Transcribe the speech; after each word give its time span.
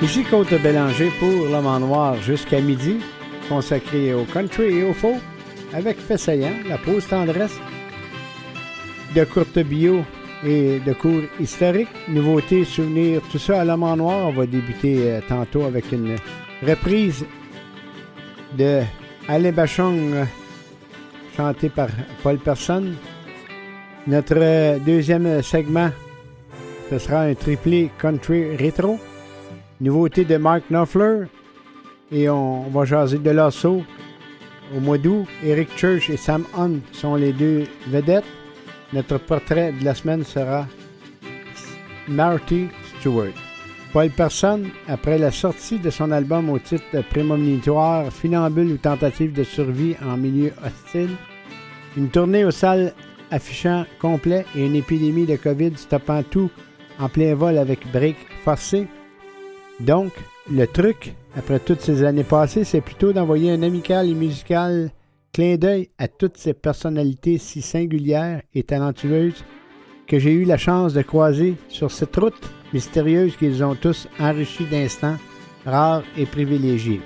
Ici 0.00 0.22
Côte 0.22 0.54
Bélanger 0.62 1.10
pour 1.18 1.28
Le 1.28 1.78
Noir 1.80 2.14
jusqu'à 2.22 2.60
midi, 2.60 2.98
consacré 3.48 4.14
au 4.14 4.22
country 4.22 4.78
et 4.78 4.84
au 4.84 4.94
faux, 4.94 5.16
avec 5.74 5.98
Fessayant, 5.98 6.54
la 6.68 6.78
pause 6.78 7.08
tendresse, 7.08 7.58
de 9.16 9.24
courtes 9.24 9.58
bio 9.58 10.04
et 10.44 10.78
de 10.78 10.92
cours 10.92 11.22
historiques, 11.40 11.88
nouveautés, 12.06 12.64
souvenirs, 12.64 13.22
tout 13.32 13.40
ça 13.40 13.62
à 13.62 13.64
l'homme 13.64 13.96
noir. 13.96 14.28
On 14.28 14.32
va 14.32 14.46
débuter 14.46 14.98
euh, 15.10 15.20
tantôt 15.28 15.64
avec 15.64 15.90
une 15.90 16.14
reprise 16.62 17.26
de 18.56 18.82
Alain 19.26 19.50
Bachong, 19.50 20.14
chanté 21.36 21.70
par 21.70 21.88
Paul 22.22 22.38
Personne. 22.38 22.94
Notre 24.06 24.36
euh, 24.36 24.78
deuxième 24.78 25.42
segment, 25.42 25.90
ce 26.88 26.98
sera 27.00 27.22
un 27.22 27.34
triplé 27.34 27.90
country 27.98 28.54
rétro. 28.54 29.00
Nouveauté 29.80 30.24
de 30.24 30.36
Mark 30.36 30.64
Knopfler. 30.70 31.26
Et 32.10 32.28
on, 32.28 32.62
va 32.70 32.84
jaser 32.84 33.18
de 33.18 33.30
l'assaut 33.30 33.84
au 34.76 34.80
mois 34.80 34.98
d'août. 34.98 35.26
Eric 35.44 35.68
Church 35.76 36.10
et 36.10 36.16
Sam 36.16 36.44
Hunt 36.56 36.80
sont 36.92 37.14
les 37.14 37.32
deux 37.32 37.64
vedettes. 37.88 38.24
Notre 38.92 39.18
portrait 39.18 39.72
de 39.72 39.84
la 39.84 39.94
semaine 39.94 40.24
sera 40.24 40.66
Marty 42.08 42.68
Stewart. 42.98 43.34
Paul 43.92 44.10
Person, 44.10 44.62
après 44.86 45.18
la 45.18 45.30
sortie 45.30 45.78
de 45.78 45.90
son 45.90 46.10
album 46.10 46.50
au 46.50 46.58
titre 46.58 47.02
prémonitoire 47.08 48.12
Finambule 48.12 48.72
ou 48.72 48.76
tentative 48.76 49.32
de 49.32 49.44
survie 49.44 49.96
en 50.04 50.16
milieu 50.16 50.52
hostile, 50.64 51.10
une 51.96 52.08
tournée 52.08 52.44
aux 52.44 52.50
salles 52.50 52.92
affichant 53.30 53.84
complet 54.00 54.44
et 54.56 54.66
une 54.66 54.76
épidémie 54.76 55.26
de 55.26 55.36
COVID 55.36 55.72
stoppant 55.76 56.22
tout 56.22 56.50
en 56.98 57.08
plein 57.08 57.34
vol 57.34 57.56
avec 57.58 57.90
break 57.92 58.16
forcé, 58.44 58.88
donc, 59.80 60.12
le 60.50 60.66
truc, 60.66 61.14
après 61.36 61.60
toutes 61.60 61.80
ces 61.80 62.02
années 62.02 62.24
passées, 62.24 62.64
c'est 62.64 62.80
plutôt 62.80 63.12
d'envoyer 63.12 63.52
un 63.52 63.62
amical 63.62 64.08
et 64.08 64.14
musical 64.14 64.90
clin 65.32 65.56
d'œil 65.56 65.88
à 65.98 66.08
toutes 66.08 66.36
ces 66.36 66.52
personnalités 66.52 67.38
si 67.38 67.62
singulières 67.62 68.42
et 68.54 68.64
talentueuses 68.64 69.44
que 70.08 70.18
j'ai 70.18 70.32
eu 70.32 70.44
la 70.44 70.56
chance 70.56 70.94
de 70.94 71.02
croiser 71.02 71.54
sur 71.68 71.90
cette 71.90 72.16
route 72.16 72.50
mystérieuse 72.72 73.36
qu'ils 73.36 73.62
ont 73.62 73.74
tous 73.74 74.08
enrichi 74.18 74.64
d'instants 74.64 75.16
rares 75.64 76.02
et 76.16 76.26
privilégiés. 76.26 77.02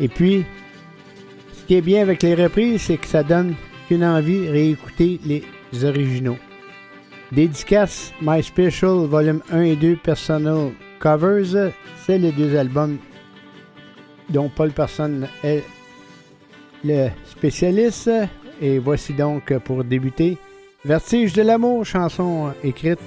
Et 0.00 0.08
puis, 0.08 0.44
ce 1.52 1.66
qui 1.66 1.74
est 1.74 1.82
bien 1.82 2.02
avec 2.02 2.22
les 2.22 2.34
reprises, 2.34 2.82
c'est 2.82 2.96
que 2.96 3.06
ça 3.06 3.22
donne 3.22 3.54
qu'une 3.86 4.04
envie 4.04 4.48
réécouter 4.48 5.20
les 5.24 5.44
originaux. 5.84 6.38
Dédicace 7.32 8.12
My 8.22 8.42
Special 8.42 9.06
Volume 9.06 9.42
1 9.52 9.60
et 9.60 9.76
2 9.76 9.96
Personal 10.02 10.72
Covers, 11.00 11.72
c'est 12.04 12.18
les 12.18 12.30
deux 12.30 12.56
albums 12.56 12.98
dont 14.28 14.48
Paul 14.48 14.70
Person 14.70 15.26
est 15.42 15.64
le 16.84 17.08
spécialiste. 17.24 18.10
Et 18.60 18.78
voici 18.78 19.14
donc 19.14 19.56
pour 19.60 19.82
débuter 19.82 20.36
Vertige 20.84 21.34
de 21.34 21.42
l'amour, 21.42 21.84
chanson 21.84 22.52
écrite 22.64 23.00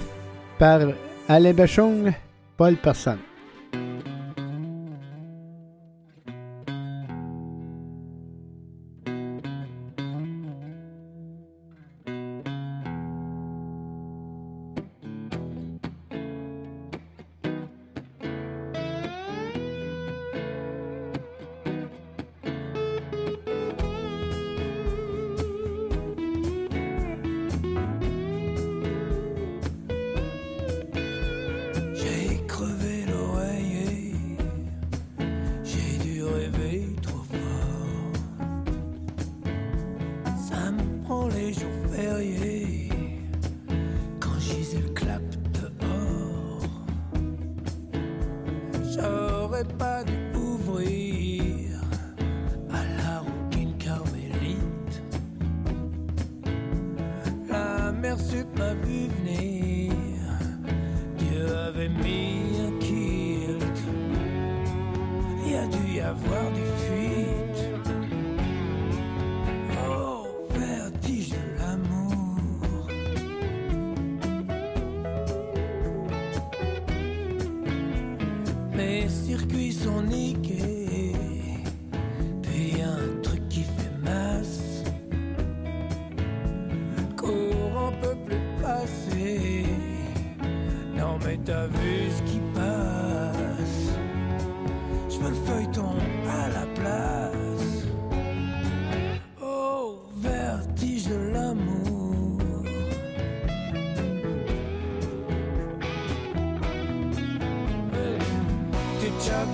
par 0.58 0.80
Alain 1.28 1.52
Bachung, 1.52 2.12
Paul 2.56 2.76
Person. 2.76 3.18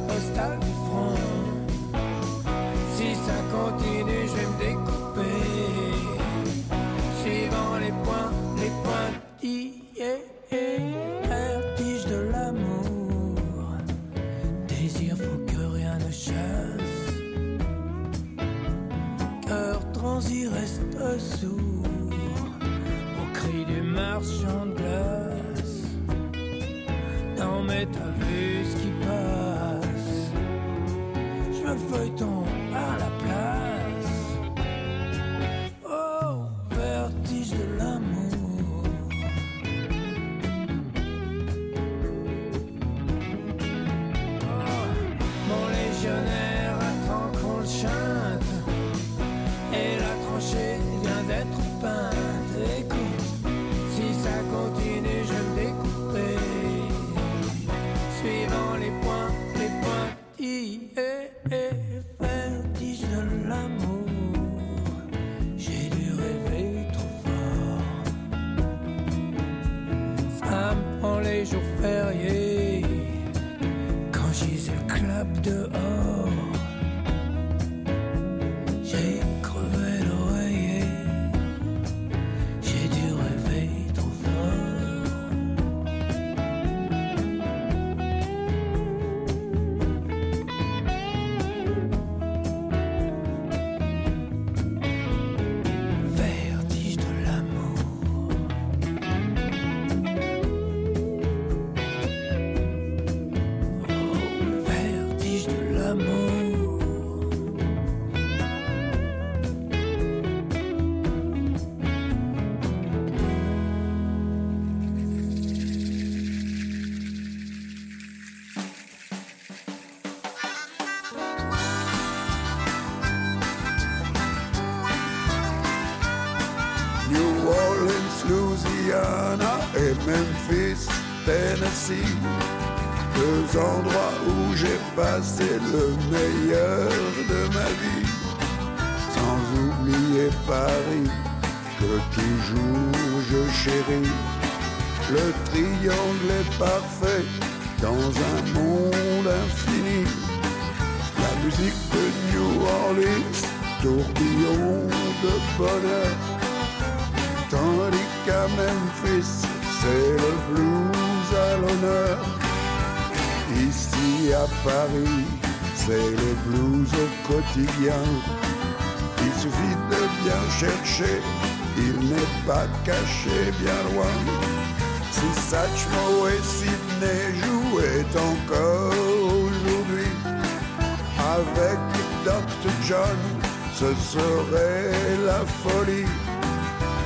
ce 183.84 184.18
serait 184.18 185.18
la 185.26 185.42
folie. 185.62 186.08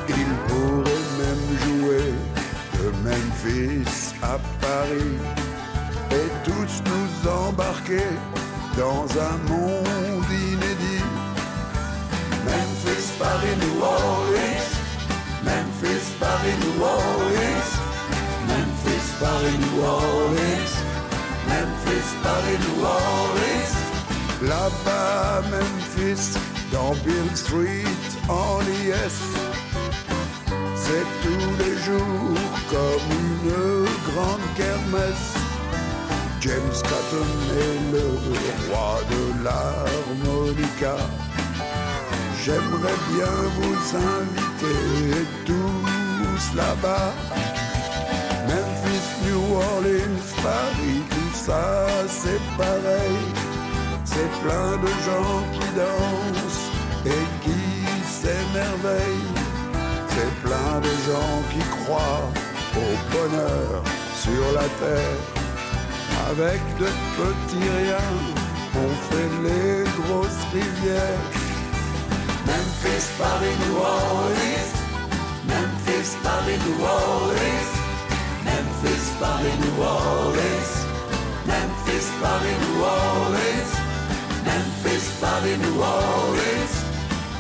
Il 0.10 0.30
pourrait 0.48 1.08
même 1.22 1.48
jouer 1.64 2.14
de 2.78 2.88
Memphis 3.04 4.14
à 4.22 4.38
Paris 4.62 5.18
et 6.12 6.30
tous 6.44 6.74
nous 6.92 7.30
embarquer 7.30 8.10
dans 8.78 9.06
un 9.30 9.38
monde 9.52 10.32
inédit. 10.32 11.06
Memphis, 12.46 13.08
Paris, 13.20 13.56
New 13.64 13.82
Orleans. 13.82 14.70
Memphis, 15.44 16.06
Paris, 16.20 16.56
New 16.64 16.84
Orleans. 16.84 17.72
Memphis, 18.50 19.08
Paris, 19.20 19.58
New 19.64 19.84
Orleans. 19.84 20.74
Memphis, 21.50 22.10
Paris, 22.24 22.58
New 22.66 22.84
Orleans. 22.84 23.74
Là-bas, 24.42 25.42
Memphis, 25.52 26.38
dans 26.72 26.94
Bill 27.06 27.36
Street, 27.36 27.84
en 28.30 28.62
IS. 28.62 29.18
C'est 30.76 31.08
tous 31.24 31.64
les 31.64 31.76
jours 31.86 32.40
comme 32.70 33.08
une 33.22 33.86
grande 34.10 34.48
kermesse. 34.56 35.34
James 36.42 36.80
Cotton 36.90 37.32
est 37.66 37.80
le 37.94 38.08
roi 38.70 39.00
de 39.10 39.44
l'harmonica. 39.44 40.96
J'aimerais 42.44 43.00
bien 43.14 43.36
vous 43.58 43.98
inviter 43.98 45.26
tous 45.46 46.56
là-bas. 46.56 47.14
Memphis, 48.48 49.08
New 49.26 49.56
Orleans, 49.56 50.28
Paris, 50.42 51.02
tout 51.10 51.38
ça 51.46 51.88
c'est 52.08 52.42
pareil. 52.58 53.47
C'est 54.12 54.32
plein 54.44 54.72
de 54.86 54.92
gens 55.08 55.38
qui 55.54 55.68
dansent 55.82 56.68
et 57.06 57.26
qui 57.44 57.64
s'émerveillent. 58.18 59.34
C'est 60.14 60.34
plein 60.46 60.74
de 60.88 60.94
gens 61.08 61.36
qui 61.52 61.64
croient 61.76 62.30
au 62.76 62.90
bonheur 63.14 63.84
sur 64.24 64.46
la 64.54 64.68
terre. 64.82 65.22
Avec 66.32 66.60
de 66.80 66.90
petits 67.18 67.70
riens, 67.78 68.18
on 68.84 68.90
fait 69.10 69.32
les 69.46 69.84
grosses 70.00 70.44
rivières. 70.54 71.26
Memphis, 72.48 73.08
Paris, 73.20 73.56
New 73.64 73.78
Orleans. 73.78 74.72
Memphis, 75.52 76.10
Paris, 76.24 76.60
New 76.66 76.80
Orleans. 76.84 77.72
Memphis, 78.46 79.06
Paris, 79.20 79.56
New 79.64 79.82
Orleans. 79.84 80.74
Memphis, 81.46 82.08
Paris, 82.22 82.58
New 82.64 82.84
Orleans. 82.84 83.67
Memphis, 84.58 85.22
Paris, 85.22 85.58
New 85.60 85.78
Orleans. 85.80 86.74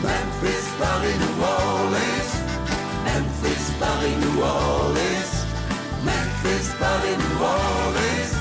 Memphis, 0.05 0.65
Paris, 0.77 1.17
New 1.17 1.35
Orleans. 1.41 2.31
Memphis, 3.09 3.63
Paris, 3.79 4.15
New 4.21 4.37
Orleans. 4.37 5.31
Memphis, 6.05 6.67
Paris, 6.77 7.17
New 7.17 7.37
Orleans. 7.41 8.31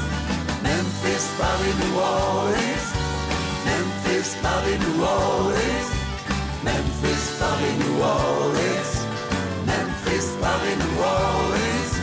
Memphis, 0.61 1.25
Paris, 1.41 1.75
New 1.81 1.97
Orleans. 1.97 2.87
Memphis, 3.65 4.37
Paris, 4.45 4.79
New 4.85 5.05
Orleans. 5.09 5.89
Memphis, 6.63 7.25
Paris, 7.41 7.75
New 7.81 7.97
Orleans. 8.13 8.93
Memphis, 9.65 10.37
Paris, 10.37 10.77
New 10.85 11.01
Orleans. 11.01 11.96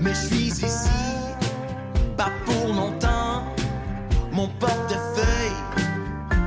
Mais 0.00 0.10
je 0.10 0.26
suis 0.26 0.46
ici, 0.48 0.90
pas 2.16 2.30
pour 2.44 2.74
longtemps. 2.74 3.42
Mon 4.30 4.48
portefeuille 4.60 5.56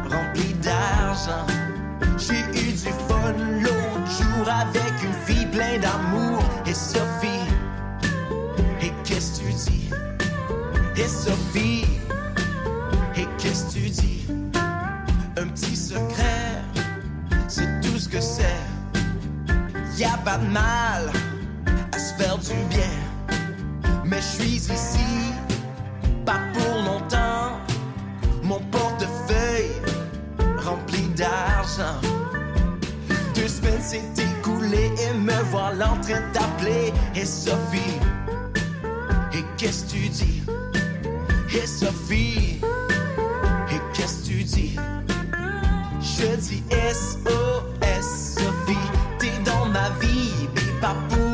rempli 0.09 0.53
d'argent. 0.61 1.45
J'ai 2.19 2.41
eu 2.59 2.71
du 2.73 2.91
fun 3.07 3.33
l'autre 3.61 4.05
jour 4.05 4.47
avec 4.47 4.93
une 5.03 5.13
fille 5.25 5.47
pleine 5.47 5.81
d'amour. 5.81 6.43
Et 6.67 6.73
Sophie, 6.73 7.47
et 8.81 8.91
qu'est-ce 9.03 9.39
que 9.41 9.47
tu 9.47 9.53
dis? 9.53 9.89
et 10.97 11.07
Sophie. 11.07 11.85
Et 13.15 13.25
qu'est-ce 13.39 13.65
que 13.65 13.79
tu 13.79 13.89
dis? 13.89 14.27
Un 15.35 15.47
petit 15.47 15.75
secret, 15.75 16.61
c'est 17.47 17.81
tout 17.81 17.97
ce 17.97 18.07
que 18.07 18.21
c'est. 18.21 18.59
Y 19.97 20.03
a 20.05 20.17
pas 20.23 20.37
de 20.37 20.47
mal 20.47 21.11
bien. 22.69 22.93
Mais 24.05 24.17
je 24.17 24.41
suis 24.41 24.55
ici, 24.55 25.33
pas 26.25 26.39
pour 26.53 26.83
longtemps. 26.83 27.59
Mon 28.43 28.59
portefeuille 28.71 29.71
rempli 30.57 31.03
d'argent. 31.15 31.99
Deux 33.35 33.47
semaines 33.47 33.81
s'est 33.81 34.03
écoulé 34.17 34.91
et 34.97 35.13
me 35.17 35.33
voilà 35.51 35.91
en 35.93 35.97
train 36.01 36.21
d'appeler. 36.33 36.93
Et 37.15 37.25
Sophie, 37.25 37.99
et 39.33 39.43
qu'est-ce 39.57 39.85
que 39.85 39.91
tu 39.91 40.09
dis? 40.09 40.43
Et 41.53 41.67
Sophie, 41.67 42.59
et 43.69 43.81
qu'est-ce 43.93 44.23
que 44.23 44.27
tu 44.27 44.43
dis? 44.43 44.75
Je 46.01 46.35
dis 46.35 46.63
SOS, 46.93 48.35
Sophie, 48.35 48.87
t'es 49.19 49.37
dans 49.45 49.65
ma 49.67 49.89
vie, 50.01 50.49
mais 50.55 50.79
pas 50.79 50.95
pour 51.09 51.30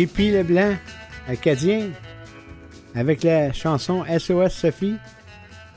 JP 0.00 0.32
Leblanc, 0.32 0.76
acadien, 1.28 1.90
avec 2.94 3.22
la 3.22 3.52
chanson 3.52 4.02
SOS 4.06 4.54
Sophie. 4.54 4.96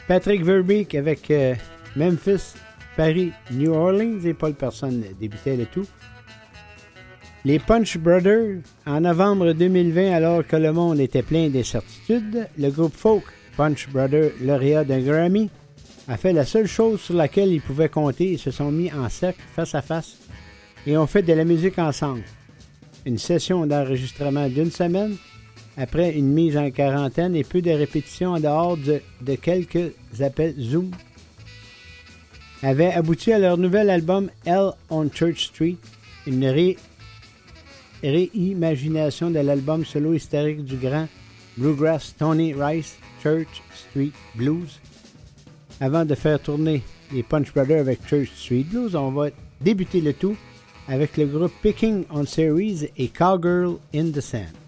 Patrick 0.08 0.46
Verbeek 0.46 0.96
avec 0.96 1.30
euh, 1.30 1.56
Memphis, 1.98 2.54
Paris, 2.96 3.34
New 3.52 3.74
Orleans 3.74 4.24
et 4.24 4.34
Paul 4.34 4.54
Personne 4.54 5.04
débutait 5.20 5.58
le 5.58 5.66
tout. 5.66 5.86
Les 7.44 7.60
Punch 7.60 7.98
Brothers, 7.98 8.60
en 8.86 9.02
novembre 9.02 9.52
2020, 9.52 10.14
alors 10.14 10.48
que 10.48 10.56
le 10.56 10.72
monde 10.72 11.02
était 11.02 11.24
plein 11.24 11.50
d'incertitudes, 11.50 12.48
le 12.58 12.70
groupe 12.70 12.96
folk 12.96 13.26
Punch 13.58 13.90
Brothers, 13.90 14.32
lauréat 14.42 14.86
d'un 14.86 15.02
Grammy, 15.02 15.50
a 16.08 16.16
fait 16.16 16.32
la 16.32 16.46
seule 16.46 16.68
chose 16.68 17.02
sur 17.02 17.16
laquelle 17.16 17.52
ils 17.52 17.62
pouvaient 17.62 17.90
compter. 17.90 18.32
Ils 18.32 18.40
se 18.40 18.52
sont 18.52 18.72
mis 18.72 18.90
en 18.94 19.10
cercle, 19.10 19.42
face 19.54 19.76
à 19.76 19.82
face, 19.82 20.16
et 20.88 20.96
ont 20.96 21.08
fait 21.08 21.24
de 21.24 21.34
la 21.34 21.44
musique 21.44 21.78
ensemble. 21.78 22.24
Une 23.06 23.18
session 23.18 23.66
d'enregistrement 23.66 24.48
d'une 24.48 24.72
semaine, 24.72 25.18
après 25.78 26.14
une 26.14 26.28
mise 26.32 26.56
en 26.58 26.72
quarantaine 26.72 27.36
et 27.36 27.44
peu 27.44 27.62
de 27.62 27.72
répétitions 27.72 28.32
en 28.32 28.40
dehors 28.40 28.78
de, 28.78 29.36
quelques 29.36 29.92
appels 30.22 30.56
Zoom, 30.60 30.92
avait 32.62 32.94
abouti 32.94 33.34
à 33.34 33.40
leur 33.40 33.58
nouvel 33.58 33.90
album 33.90 34.30
Hell 34.46 34.72
on 34.90 35.10
Church 35.10 35.48
Street, 35.48 35.76
une 36.26 36.46
ré- 36.46 36.78
réimagination 38.02 39.30
de 39.32 39.40
l'album 39.40 39.84
solo 39.84 40.14
historique 40.14 40.64
du 40.64 40.78
grand 40.78 41.10
bluegrass 41.58 42.16
Tony 42.18 42.54
Rice, 42.54 42.96
Church 43.22 43.62
Street 43.76 44.12
Blues. 44.36 44.80
Avant 45.82 46.06
de 46.06 46.16
faire 46.16 46.42
tourner 46.42 46.82
les 47.12 47.24
Punch 47.24 47.54
Brothers 47.54 47.82
avec 47.82 48.00
Church 48.08 48.30
Street 48.34 48.64
Blues, 48.64 48.96
on 48.96 49.12
va 49.12 49.28
débuter 49.60 50.00
le 50.00 50.14
tout 50.14 50.38
avec 50.88 51.18
le 51.18 51.26
groupe 51.26 51.54
Picking 51.62 52.06
on 52.10 52.26
Series 52.26 52.90
et 52.98 53.08
Cowgirl 53.08 53.78
in 53.94 54.12
the 54.12 54.22
Sand. 54.22 54.63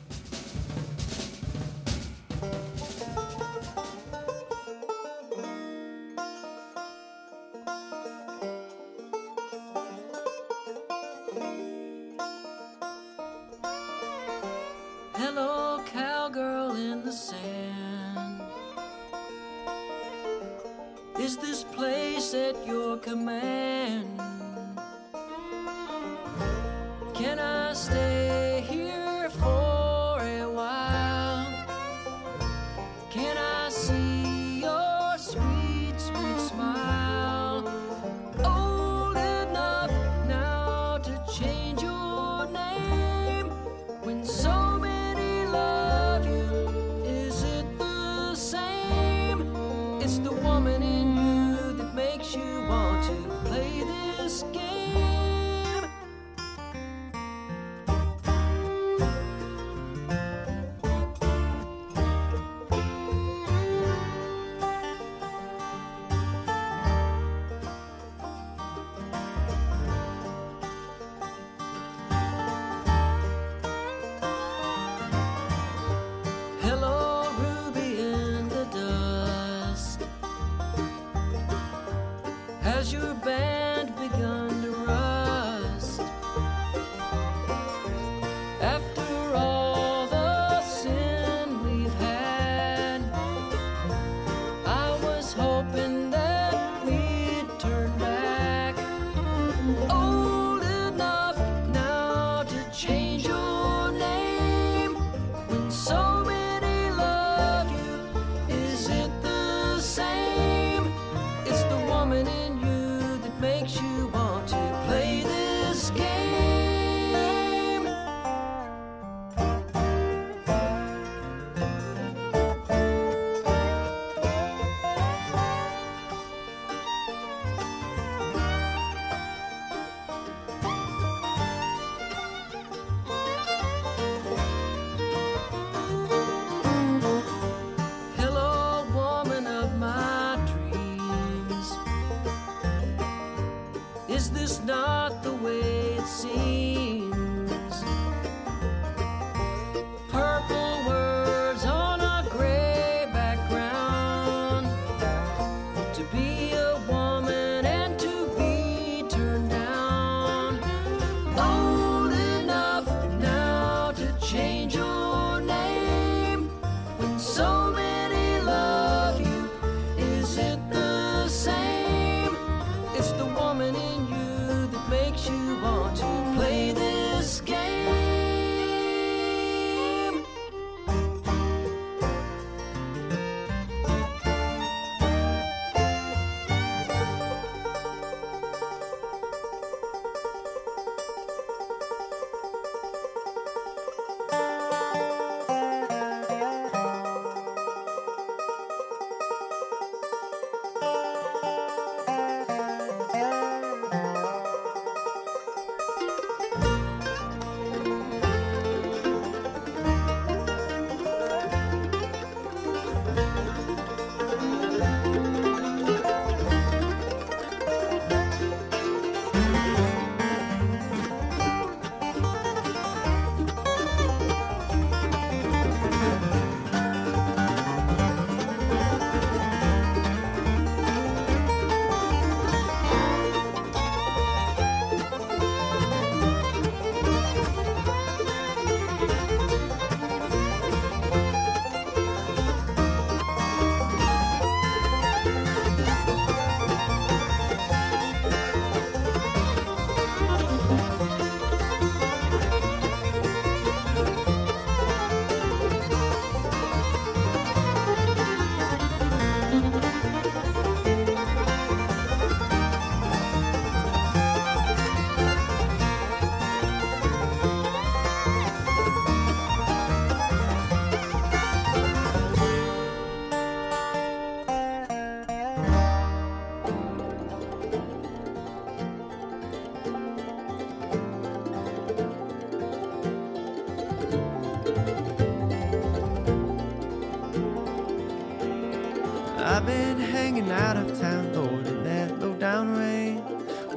Hanging 290.35 290.51
out 290.51 290.75
uptown, 290.75 291.33
Lord, 291.33 291.65
in 291.65 291.83
that 291.85 292.19
low 292.19 292.33
down 292.33 292.77
rain. 292.77 293.23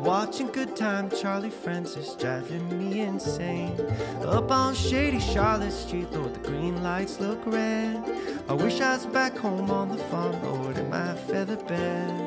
Watching 0.03 0.49
Good 0.49 0.75
Time 0.75 1.09
Charlie 1.09 1.51
Francis 1.51 2.15
driving 2.15 2.67
me 2.77 3.01
insane. 3.01 3.79
Up 4.25 4.51
on 4.51 4.75
shady 4.75 5.21
Charlotte 5.21 5.73
Street, 5.73 6.11
Lord, 6.11 6.35
the 6.35 6.41
green 6.41 6.83
lights 6.83 7.21
look 7.21 7.41
red. 7.47 8.03
I 8.49 8.55
wish 8.55 8.81
I 8.81 8.95
was 8.95 9.07
back 9.07 9.37
home 9.39 9.71
on 9.71 9.89
the 9.91 9.99
farm, 10.05 10.43
Lord, 10.43 10.79
in 10.79 10.91
my 10.91 11.15
feather 11.15 11.57
bed. 11.57 12.18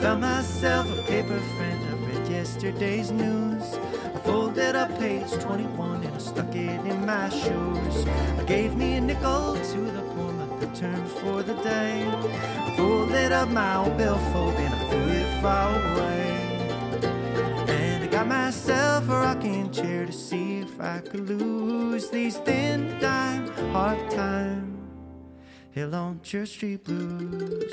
Found 0.00 0.20
myself 0.20 0.86
a 0.96 1.02
paper 1.02 1.40
friend. 1.56 1.80
I 1.90 1.92
read 2.06 2.28
yesterday's 2.28 3.10
news. 3.10 3.64
I 4.14 4.18
folded 4.20 4.76
up 4.76 4.96
page 4.98 5.30
21 5.32 6.04
and 6.04 6.14
I 6.14 6.18
stuck 6.18 6.54
it 6.54 6.80
in 6.86 7.04
my 7.04 7.28
shoes. 7.28 8.06
I 8.38 8.44
gave 8.46 8.76
me 8.76 8.94
a 8.94 9.00
nickel 9.00 9.54
to 9.54 9.80
the 9.80 10.02
poor 10.14 10.32
month 10.32 10.62
return 10.62 11.04
for 11.06 11.42
the 11.42 11.54
day. 11.62 12.06
I 12.06 12.74
folded 12.76 13.32
up 13.32 13.48
my 13.48 13.76
old 13.76 13.96
billfold 13.96 14.54
and 14.54 14.74
I 14.74 14.88
threw 14.88 15.08
it 15.20 15.42
far 15.42 15.70
away. 15.92 16.28
And 17.68 18.04
I 18.04 18.06
got 18.06 18.28
myself 18.28 19.08
a 19.08 19.12
rocking 19.12 19.72
chair 19.72 20.06
to 20.06 20.12
see 20.12 20.58
if 20.60 20.80
I 20.80 21.00
could 21.00 21.28
lose 21.28 22.08
these 22.10 22.36
thin 22.36 22.98
dime 23.00 23.48
hard 23.72 24.10
time. 24.10 24.78
Hill 25.72 25.94
on 25.94 26.20
Church 26.22 26.50
Street 26.50 26.84
blues. 26.84 27.72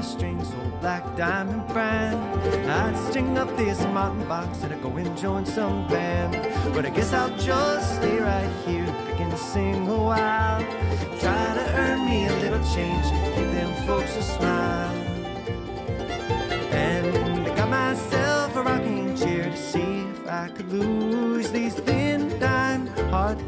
Strings, 0.00 0.52
old 0.54 0.80
black 0.80 1.16
diamond 1.16 1.66
brand. 1.68 2.16
I'd 2.70 2.96
string 3.08 3.36
up 3.38 3.56
this 3.56 3.80
mountain 3.80 4.26
box 4.28 4.62
and 4.62 4.72
I'd 4.72 4.82
go 4.82 4.90
and 4.96 5.16
join 5.16 5.44
some 5.44 5.86
band. 5.88 6.32
But 6.74 6.86
I 6.86 6.90
guess 6.90 7.12
I'll 7.12 7.36
just 7.36 7.96
stay 7.96 8.18
right 8.18 8.50
here, 8.66 8.86
pick 9.06 9.20
and 9.20 9.38
sing 9.38 9.88
a 9.88 9.96
while. 9.96 10.62
Try 11.20 11.54
to 11.54 11.74
earn 11.76 12.08
me 12.08 12.26
a 12.26 12.36
little 12.44 12.64
change, 12.74 13.04
give 13.36 13.52
them 13.52 13.86
folks 13.86 14.16
a 14.16 14.22
smile. 14.22 14.94
And 16.72 17.46
I 17.46 17.56
got 17.56 17.68
myself 17.68 18.56
a 18.56 18.62
rocking 18.62 19.16
chair 19.16 19.50
to 19.50 19.56
see 19.56 20.06
if 20.12 20.26
I 20.26 20.48
could 20.48 20.70
lose 20.72 21.50
these 21.50 21.74
thin 21.74 22.38
dime 22.38 22.86
hard 23.10 23.38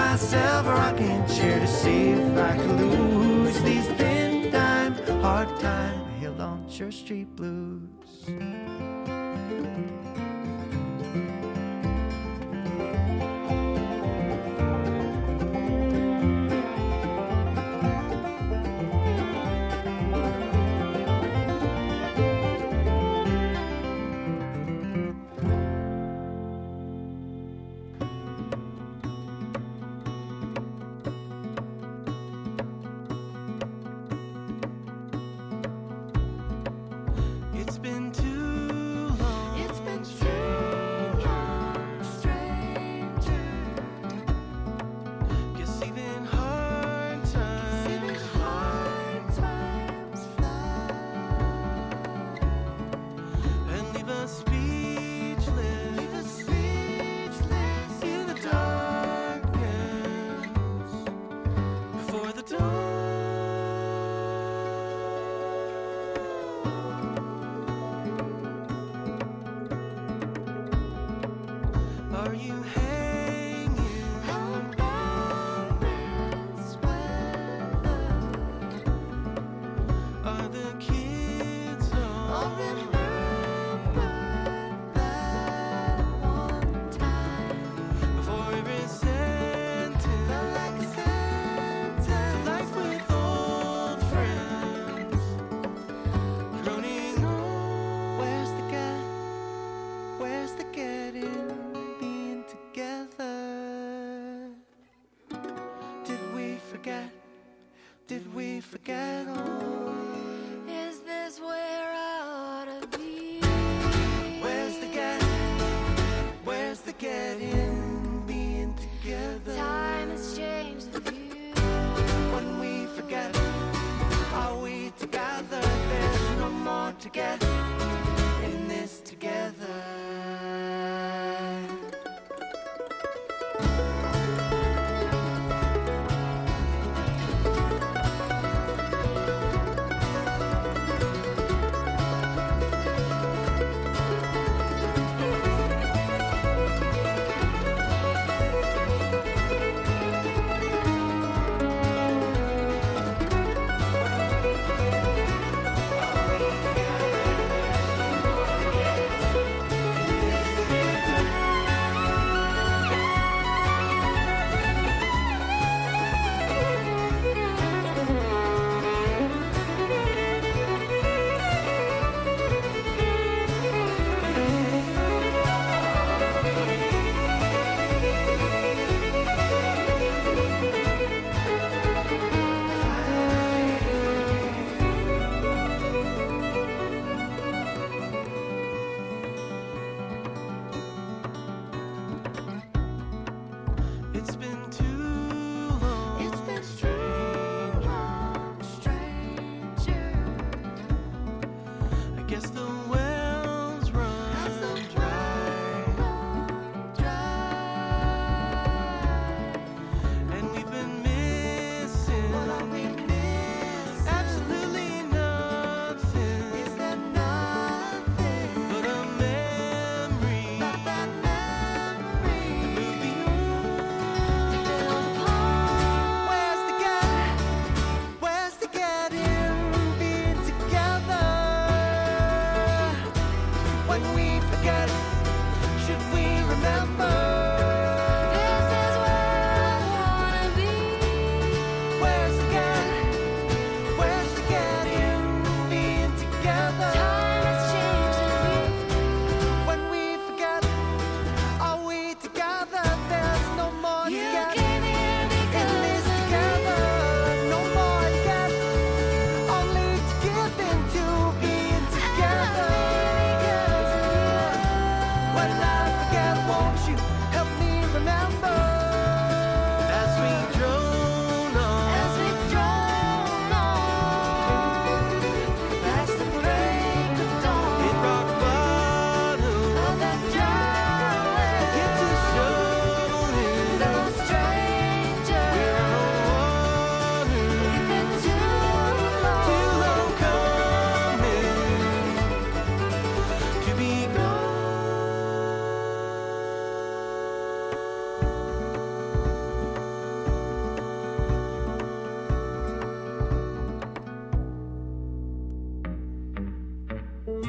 myself 0.00 0.66
a 0.66 0.70
rocking 0.70 1.26
chair 1.26 1.60
to 1.60 1.66
see 1.66 2.08
if 2.08 2.38
I 2.38 2.56
can 2.56 2.72
lose 2.78 3.60
these 3.62 3.86
thin 3.98 4.50
time, 4.50 4.94
hard 5.20 5.48
time, 5.60 5.98
hill 6.20 6.40
on 6.40 6.66
your 6.70 6.90
Street 6.90 7.28
blues. 7.36 7.90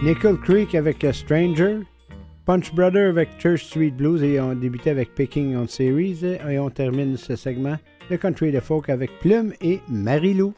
Nickel 0.02 0.38
Creek 0.38 0.74
avec 0.74 1.04
euh, 1.04 1.14
Stranger. 1.14 1.82
Punch 2.46 2.74
Brother 2.74 3.10
avec 3.10 3.30
Church 3.40 3.66
Street 3.66 3.92
Blues 3.92 4.24
et 4.24 4.40
on 4.42 4.56
débuté 4.56 4.90
avec 4.90 5.14
Picking 5.14 5.56
on 5.56 5.68
Series. 5.68 6.26
Et 6.26 6.58
on 6.58 6.72
termine 6.72 7.18
ce 7.18 7.36
segment 7.36 7.78
de 8.10 8.16
Country 8.16 8.52
de 8.52 8.60
Folk 8.60 8.90
avec 8.90 9.12
Plume 9.20 9.54
et 9.62 9.80
Marilou. 9.88 10.54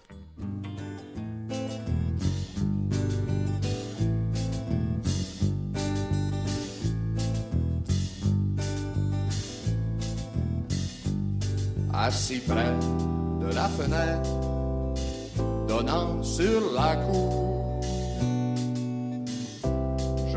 assis 11.95 12.39
près 12.39 12.73
de 13.39 13.53
la 13.53 13.69
fenêtre 13.69 14.29
donnant 15.67 16.21
sur 16.21 16.73
la 16.73 16.95
cour. 16.97 17.42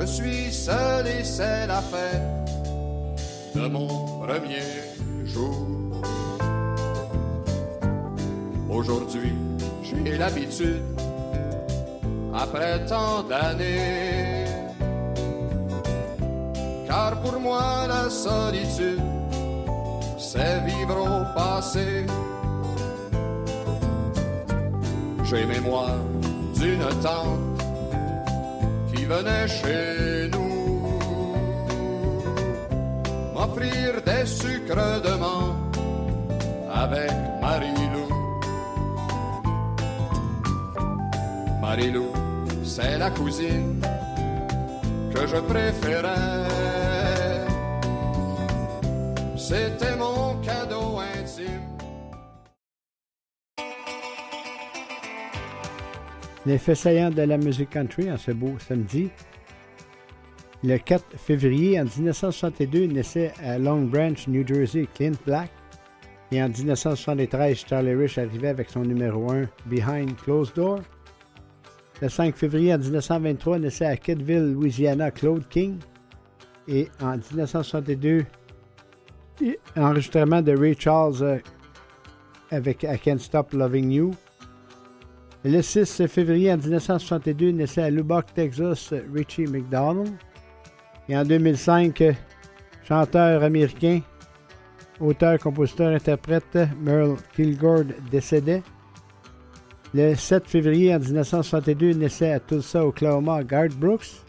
Je 0.06 0.12
suis 0.12 0.52
seul 0.52 1.04
et 1.08 1.24
c'est 1.24 1.66
la 1.66 1.82
fête 1.82 2.22
de 3.56 3.66
mon 3.66 3.88
premier 4.20 4.62
jour. 5.24 5.66
Aujourd'hui, 8.70 9.34
j'ai 9.82 10.16
l'habitude, 10.16 10.84
après 12.32 12.86
tant 12.86 13.24
d'années, 13.24 14.44
car 16.86 17.20
pour 17.20 17.40
moi 17.40 17.88
la 17.88 18.08
solitude 18.08 19.02
c'est 20.18 20.60
vivre 20.60 20.98
au 21.02 21.34
passé. 21.36 22.06
J'ai 25.24 25.44
mémoire 25.46 25.98
d'une 26.54 26.86
tante 27.02 27.45
venait 29.06 29.48
chez 29.48 30.28
nous 30.32 30.82
m'offrir 33.34 34.02
des 34.04 34.26
sucres 34.26 35.00
de 35.02 35.14
menthe 35.24 35.78
avec 36.72 37.12
Marilou. 37.40 38.08
Marilou, 41.60 42.08
c'est 42.64 42.98
la 42.98 43.10
cousine 43.10 43.80
que 45.14 45.26
je 45.26 45.36
préférais. 45.36 46.46
C'était 49.36 49.96
mon 49.96 50.34
cadeau 50.42 50.98
intime. 50.98 51.75
Les 56.46 56.58
faits 56.58 56.76
saillants 56.76 57.10
de 57.10 57.22
la 57.22 57.38
musique 57.38 57.70
country 57.70 58.08
en 58.10 58.16
ce 58.16 58.30
beau 58.30 58.56
samedi. 58.60 59.10
Le 60.62 60.78
4 60.78 61.04
février 61.18 61.80
en 61.80 61.84
1962 61.84 62.86
naissait 62.86 63.32
à 63.42 63.58
Long 63.58 63.82
Branch, 63.82 64.28
New 64.28 64.46
Jersey, 64.46 64.86
Clint 64.94 65.16
Black. 65.26 65.50
Et 66.30 66.40
en 66.40 66.48
1973, 66.48 67.64
Charlie 67.68 67.94
Rich 67.94 68.18
arrivait 68.18 68.48
avec 68.48 68.70
son 68.70 68.82
numéro 68.82 69.28
1, 69.32 69.46
Behind 69.66 70.16
Closed 70.16 70.54
Door. 70.54 70.82
Le 72.00 72.08
5 72.08 72.36
février 72.36 72.72
en 72.72 72.78
1923 72.78 73.58
naissait 73.58 73.86
à 73.86 73.96
Kidville, 73.96 74.52
Louisiana, 74.52 75.10
Claude 75.10 75.48
King. 75.48 75.78
Et 76.68 76.88
en 77.00 77.16
1962, 77.16 78.24
et 79.42 79.58
enregistrement 79.76 80.42
de 80.42 80.56
Ray 80.56 80.76
Charles 80.78 81.22
euh, 81.22 81.38
avec 82.52 82.84
I 82.84 82.98
Can't 83.02 83.18
Stop 83.18 83.52
Loving 83.52 83.90
You. 83.90 84.14
Le 85.48 85.62
6 85.62 86.08
février 86.08 86.52
en 86.52 86.56
1962 86.56 87.50
naissait 87.52 87.82
à 87.82 87.88
Lubbock, 87.88 88.34
Texas, 88.34 88.92
Richie 89.14 89.46
McDonald. 89.46 90.08
Et 91.08 91.16
en 91.16 91.24
2005, 91.24 92.00
euh, 92.00 92.12
chanteur 92.82 93.44
américain, 93.44 94.00
auteur, 94.98 95.38
compositeur, 95.38 95.94
interprète 95.94 96.58
Merle 96.82 97.14
Kilgore 97.36 97.84
décédait. 98.10 98.64
Le 99.94 100.16
7 100.16 100.48
février 100.48 100.92
en 100.92 100.98
1962 100.98 101.92
naissait 101.92 102.32
à 102.32 102.40
Tulsa, 102.40 102.84
Oklahoma, 102.84 103.44
Garth 103.44 103.76
Brooks. 103.76 104.24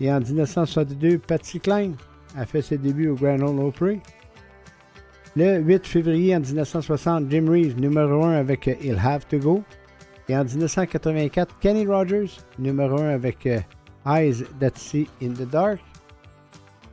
Et 0.00 0.10
en 0.10 0.18
1962, 0.18 1.18
Patsy 1.18 1.60
Cline 1.60 1.94
a 2.34 2.46
fait 2.46 2.62
ses 2.62 2.78
débuts 2.78 3.10
au 3.10 3.16
Grand 3.16 3.38
Ole 3.42 3.66
Opry. 3.66 4.00
Le 5.36 5.58
8 5.58 5.86
février 5.86 6.34
en 6.34 6.40
1960, 6.40 7.30
Jim 7.30 7.50
Reeves, 7.50 7.78
numéro 7.78 8.24
1 8.24 8.32
avec 8.32 8.66
He'll 8.66 8.98
Have 8.98 9.26
to 9.28 9.38
Go. 9.38 9.62
Et 10.28 10.36
en 10.36 10.44
1984, 10.44 11.58
Kenny 11.60 11.86
Rogers, 11.86 12.30
numéro 12.58 12.98
1 12.98 13.08
avec 13.08 13.46
euh, 13.46 13.60
Eyes 14.06 14.44
That 14.60 14.72
See 14.74 15.08
in 15.22 15.30
the 15.30 15.48
Dark. 15.48 15.80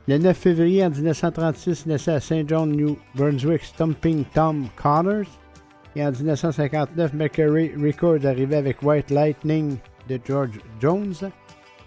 Le 0.08 0.18
9 0.18 0.36
février 0.36 0.84
en 0.84 0.90
1936, 0.90 1.86
naissait 1.86 2.12
à 2.12 2.20
Saint 2.20 2.44
John, 2.46 2.70
New 2.70 2.96
Brunswick, 3.14 3.62
Stumping 3.62 4.24
Tom 4.32 4.68
Connors. 4.76 5.26
Et 5.96 6.04
en 6.04 6.12
1959, 6.12 7.12
Mercury 7.12 7.72
Records 7.76 8.24
arrivait 8.24 8.56
avec 8.56 8.82
White 8.82 9.10
Lightning 9.10 9.76
de 10.08 10.18
George 10.24 10.60
Jones. 10.80 11.14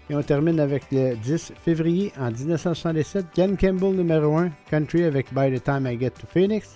Et 0.08 0.14
on 0.14 0.22
termine 0.22 0.60
avec 0.60 0.84
le 0.92 1.14
10 1.16 1.52
février 1.64 2.12
en 2.18 2.30
1967, 2.30 3.26
Ken 3.32 3.56
Campbell 3.56 3.94
numéro 3.94 4.36
1, 4.36 4.50
Country 4.70 5.04
avec 5.04 5.32
By 5.32 5.52
the 5.56 5.62
Time 5.62 5.86
I 5.86 5.98
Get 5.98 6.10
to 6.10 6.26
Phoenix. 6.26 6.74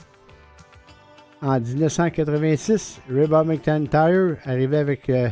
En 1.43 1.61
1986, 1.61 3.01
Reba 3.11 3.45
McIntyre 3.45 4.39
arrivait 4.45 4.79
avec 4.79 5.11
euh, 5.11 5.29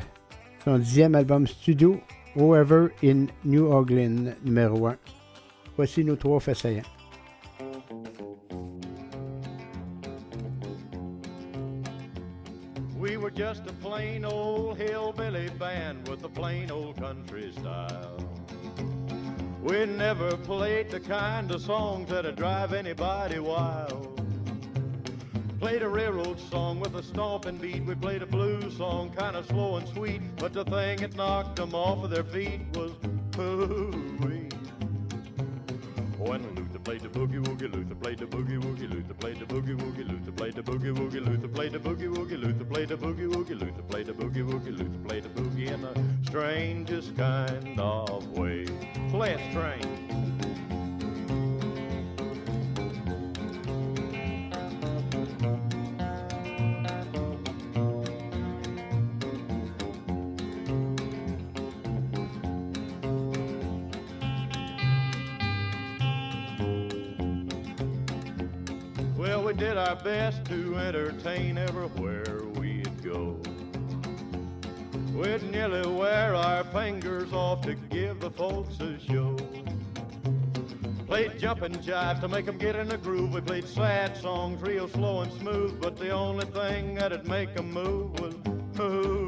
son 0.64 0.78
dixième 0.78 1.14
album 1.14 1.46
studio, 1.46 2.00
Whoever 2.36 2.88
in 3.02 3.26
New 3.44 3.66
Orleans 3.66 4.34
numéro 4.44 4.86
1. 4.86 4.96
Voici 5.76 6.04
nos 6.04 6.16
trois 6.16 6.40
faits. 6.40 6.82
We 12.98 13.16
were 13.16 13.30
just 13.30 13.62
a 13.66 13.72
plain 13.82 14.24
old 14.24 14.78
hillbilly 14.78 15.50
band 15.58 16.08
with 16.08 16.24
a 16.24 16.28
plain 16.28 16.70
old 16.70 16.96
country 16.96 17.52
style. 17.52 18.16
We 19.62 19.86
never 19.86 20.36
played 20.38 20.90
the 20.90 21.00
kind 21.00 21.50
of 21.50 21.62
songs 21.62 22.10
that'd 22.10 22.36
drive 22.36 22.72
anybody 22.72 23.38
wild. 23.38 24.20
Played 25.62 25.82
a 25.84 25.88
railroad 25.88 26.40
song 26.50 26.80
with 26.80 26.96
a 26.96 27.04
stomping 27.04 27.56
beat. 27.56 27.84
We 27.84 27.94
played 27.94 28.20
a 28.20 28.26
blues 28.26 28.76
song, 28.76 29.12
kind 29.16 29.36
of 29.36 29.46
slow 29.46 29.76
and 29.76 29.86
sweet. 29.90 30.20
But 30.34 30.52
the 30.52 30.64
thing 30.64 30.98
that 30.98 31.14
knocked 31.14 31.54
them 31.54 31.72
off 31.72 32.02
of 32.02 32.10
their 32.10 32.24
feet 32.24 32.62
was 32.74 32.90
hooey. 33.36 34.48
When 36.18 36.42
Luther 36.56 36.80
played 36.80 37.02
the 37.02 37.08
boogie 37.08 37.40
woogie, 37.44 37.72
Luther 37.72 37.94
played 37.94 38.18
the 38.18 38.26
boogie 38.26 38.60
woogie, 38.60 38.90
Luther 38.90 39.14
played 39.14 39.38
the 39.38 39.44
boogie 39.44 39.76
woogie, 39.78 40.08
Luther 40.08 40.32
played 40.32 40.54
the 40.56 40.62
boogie 40.62 40.92
woogie, 40.96 41.24
Luther 41.24 41.46
played 41.46 41.72
the 41.72 41.78
boogie 41.78 42.12
woogie, 42.12 42.42
Luther 42.42 42.64
played 42.64 42.88
the 42.88 42.96
boogie 42.96 43.32
woogie, 43.32 43.60
Luther 43.60 43.82
played 43.82 44.06
the 44.06 44.12
boogie 44.12 44.44
woogie, 44.44 44.76
Luther 44.76 44.98
played 45.06 45.22
the 45.22 45.28
boogie 45.28 45.70
in 45.70 45.82
the 45.82 45.94
strangest 46.26 47.16
kind 47.16 47.78
of 47.78 48.26
way. 48.36 48.66
Play 49.10 49.34
it 49.34 49.40
strange. 49.52 49.86
We 69.52 69.58
did 69.58 69.76
our 69.76 69.96
best 69.96 70.46
to 70.46 70.78
entertain 70.78 71.58
everywhere 71.58 72.42
we'd 72.54 73.02
go. 73.02 73.38
We'd 75.14 75.42
nearly 75.50 75.86
wear 75.86 76.34
our 76.34 76.64
fingers 76.64 77.34
off 77.34 77.60
to 77.62 77.74
give 77.74 78.20
the 78.20 78.30
folks 78.30 78.80
a 78.80 78.98
show. 78.98 79.36
Played 81.06 81.38
jumping 81.38 81.74
jives 81.74 82.20
to 82.22 82.28
make 82.28 82.48
'em 82.48 82.56
get 82.56 82.76
in 82.76 82.88
the 82.88 82.96
groove. 82.96 83.34
We 83.34 83.42
played 83.42 83.68
sad 83.68 84.16
songs 84.16 84.62
real 84.62 84.88
slow 84.88 85.20
and 85.20 85.30
smooth, 85.34 85.82
but 85.82 85.98
the 85.98 86.10
only 86.10 86.46
thing 86.46 86.94
that'd 86.94 87.28
make 87.28 87.50
'em 87.58 87.72
move 87.72 88.18
was 88.20 88.34
hooey. 88.74 89.21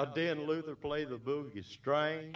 Now, 0.00 0.06
didn't 0.06 0.46
Luther 0.46 0.74
play 0.74 1.04
the 1.04 1.18
boogie 1.18 1.62
strange? 1.62 2.34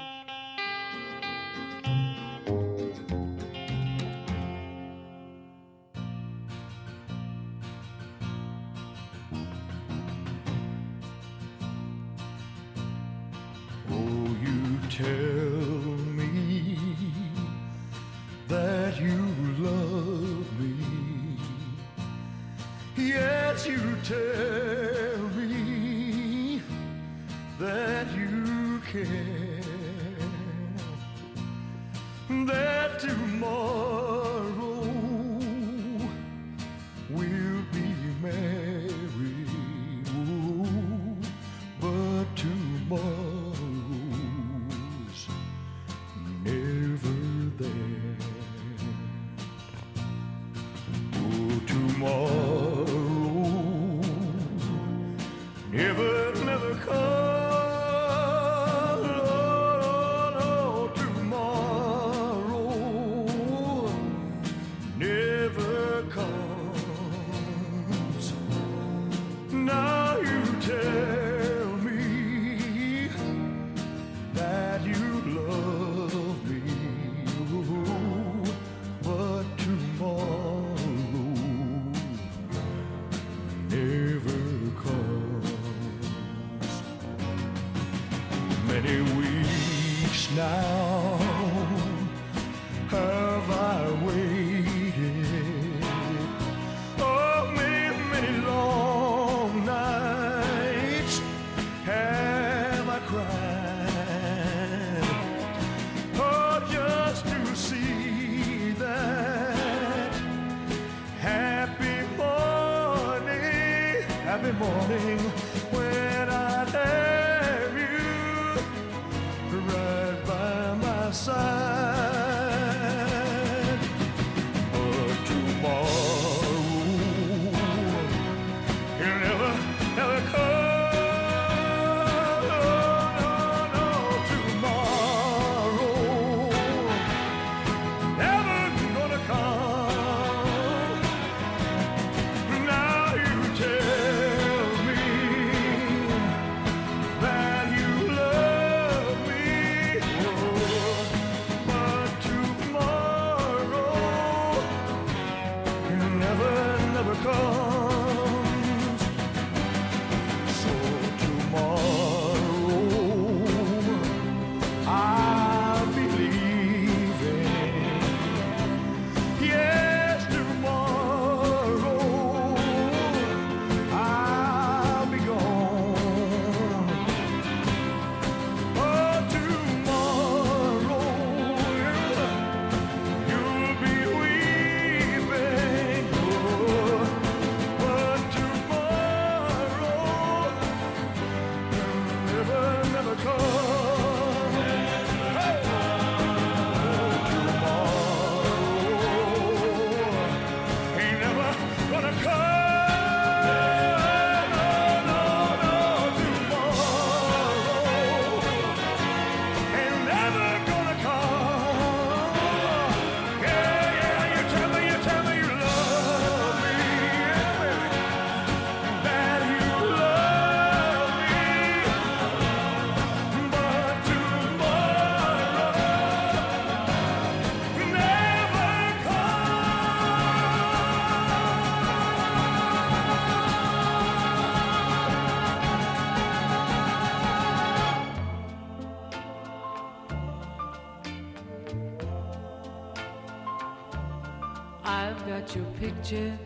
your 245.55 245.65
picture 245.79 246.37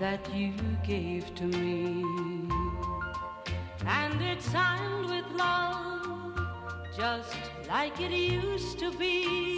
that 0.00 0.34
you 0.34 0.52
gave 0.84 1.32
to 1.36 1.44
me. 1.44 2.04
And 3.86 4.20
it's 4.20 4.50
signed 4.50 5.06
with 5.06 5.26
love, 5.36 6.34
just 6.96 7.36
like 7.68 8.00
it 8.00 8.10
used 8.10 8.78
to 8.80 8.90
be. 8.92 9.56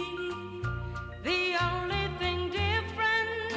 The 1.23 1.55
only 1.69 2.07
thing 2.19 2.51
different, 2.51 3.49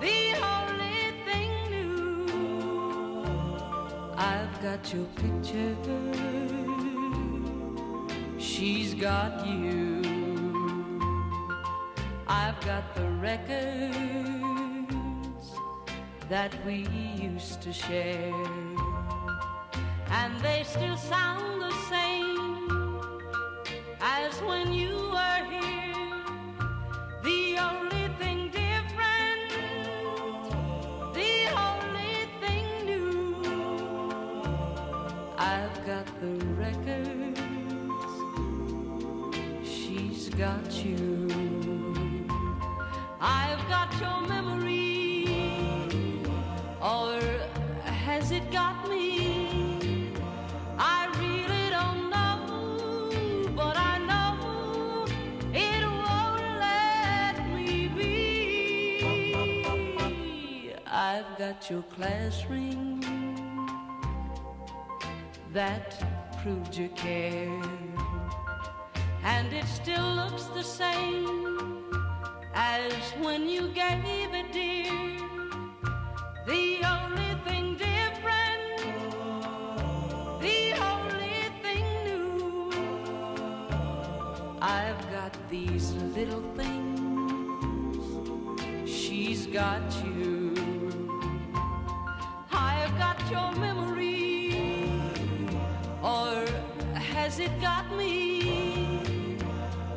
the 0.00 0.34
only 0.54 0.98
thing 1.26 1.50
new. 1.70 3.26
I've 4.16 4.62
got 4.62 4.94
your 4.94 5.06
picture, 5.16 5.76
she's 8.38 8.94
got 8.94 9.46
you 9.46 9.95
about 12.76 12.94
the 12.94 13.08
records 13.30 13.56
that 16.28 16.52
we 16.66 16.86
used 17.18 17.62
to 17.62 17.72
share. 17.72 18.34
And 20.10 20.38
they 20.40 20.62
still 20.64 20.96
sound 20.96 21.62
the 21.62 21.72
same 21.88 22.68
as 24.00 24.34
when 24.42 24.74
you 24.74 24.95
I've 61.56 61.70
your 61.70 61.82
class 61.82 62.44
ring 62.50 63.00
that 65.52 65.96
proved 66.42 66.76
you 66.76 66.88
care. 66.90 67.62
And 69.24 69.52
it 69.52 69.64
still 69.64 70.14
looks 70.14 70.44
the 70.46 70.62
same 70.62 71.84
as 72.54 72.92
when 73.22 73.48
you 73.48 73.68
gave 73.68 74.34
it, 74.34 74.52
dear. 74.52 74.92
The 76.46 76.82
only 76.84 77.34
thing 77.46 77.76
different, 77.76 78.78
the 80.40 80.74
only 80.92 81.48
thing 81.62 81.86
new. 82.04 82.70
I've 84.60 85.10
got 85.10 85.34
these 85.48 85.94
little 86.16 86.42
things, 86.54 87.96
she's 88.90 89.46
got 89.46 89.82
you. 90.04 90.15
It 97.38 97.60
got 97.60 97.94
me? 97.96 99.36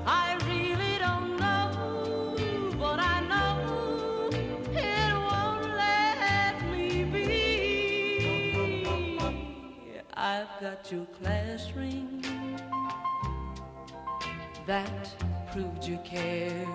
I 0.05 0.35
really 0.47 0.97
don't 0.99 1.37
know, 1.37 2.35
but 2.77 2.99
I 2.99 3.21
know 3.31 4.29
it 4.71 5.13
won't 5.29 5.75
let 5.75 6.61
me 6.71 7.03
be. 7.05 8.39
I've 10.15 10.49
got 10.59 10.91
your 10.91 11.05
class 11.21 11.71
ring 11.75 12.23
that 14.65 15.09
proved 15.51 15.85
you 15.85 15.97
cared, 16.03 16.67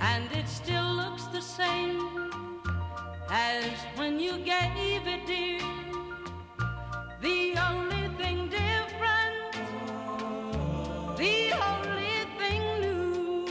and 0.00 0.30
it 0.32 0.48
still 0.48 0.94
looks 0.94 1.24
the 1.24 1.42
same 1.42 2.30
as 3.28 3.72
when 3.96 4.20
you 4.20 4.38
gave 4.38 5.06
it, 5.06 5.26
dear. 5.26 5.83
The 7.24 7.56
only 7.56 8.06
thing 8.18 8.50
different, 8.50 9.54
the 11.16 11.52
only 11.70 12.16
thing 12.38 12.62
new. 12.82 13.46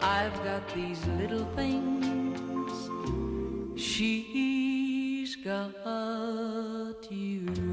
I've 0.00 0.38
got 0.44 0.62
these 0.76 1.04
little 1.18 1.44
things, 1.56 2.76
she's 3.74 5.34
got 5.34 5.74
you. 7.10 7.71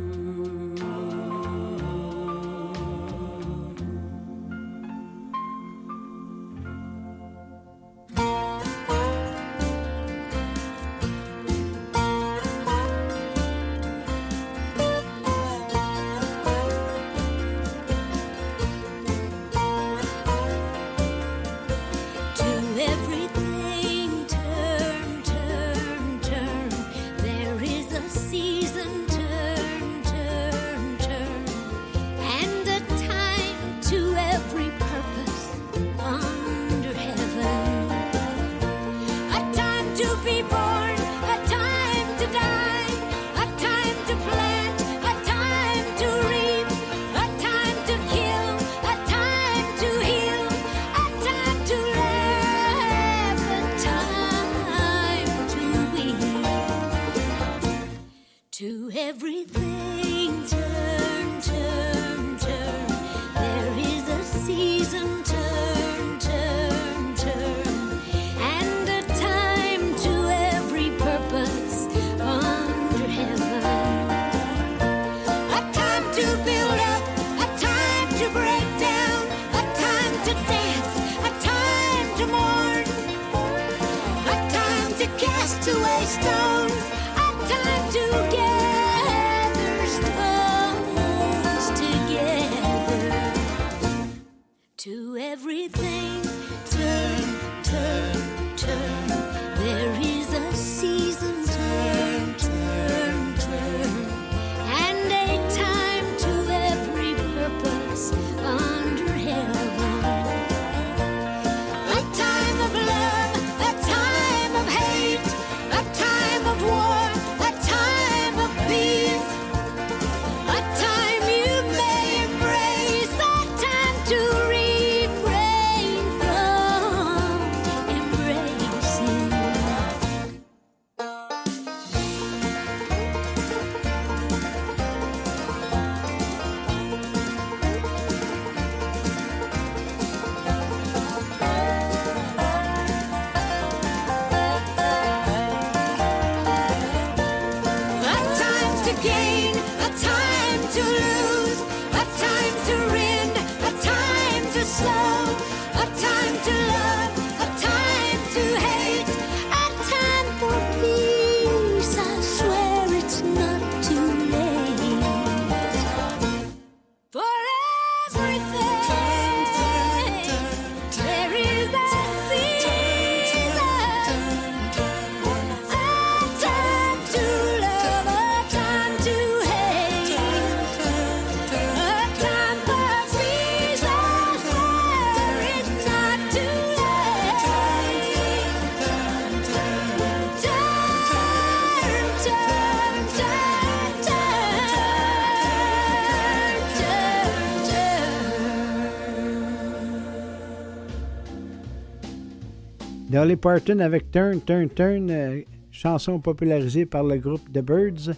Dolly 203.20 203.36
Parton 203.36 203.80
avec 203.80 204.12
Turn, 204.12 204.40
Turn, 204.40 204.70
Turn, 204.70 205.12
euh, 205.12 205.42
chanson 205.72 206.20
popularisée 206.22 206.86
par 206.86 207.04
le 207.04 207.18
groupe 207.18 207.42
The 207.52 207.60
Birds. 207.60 208.16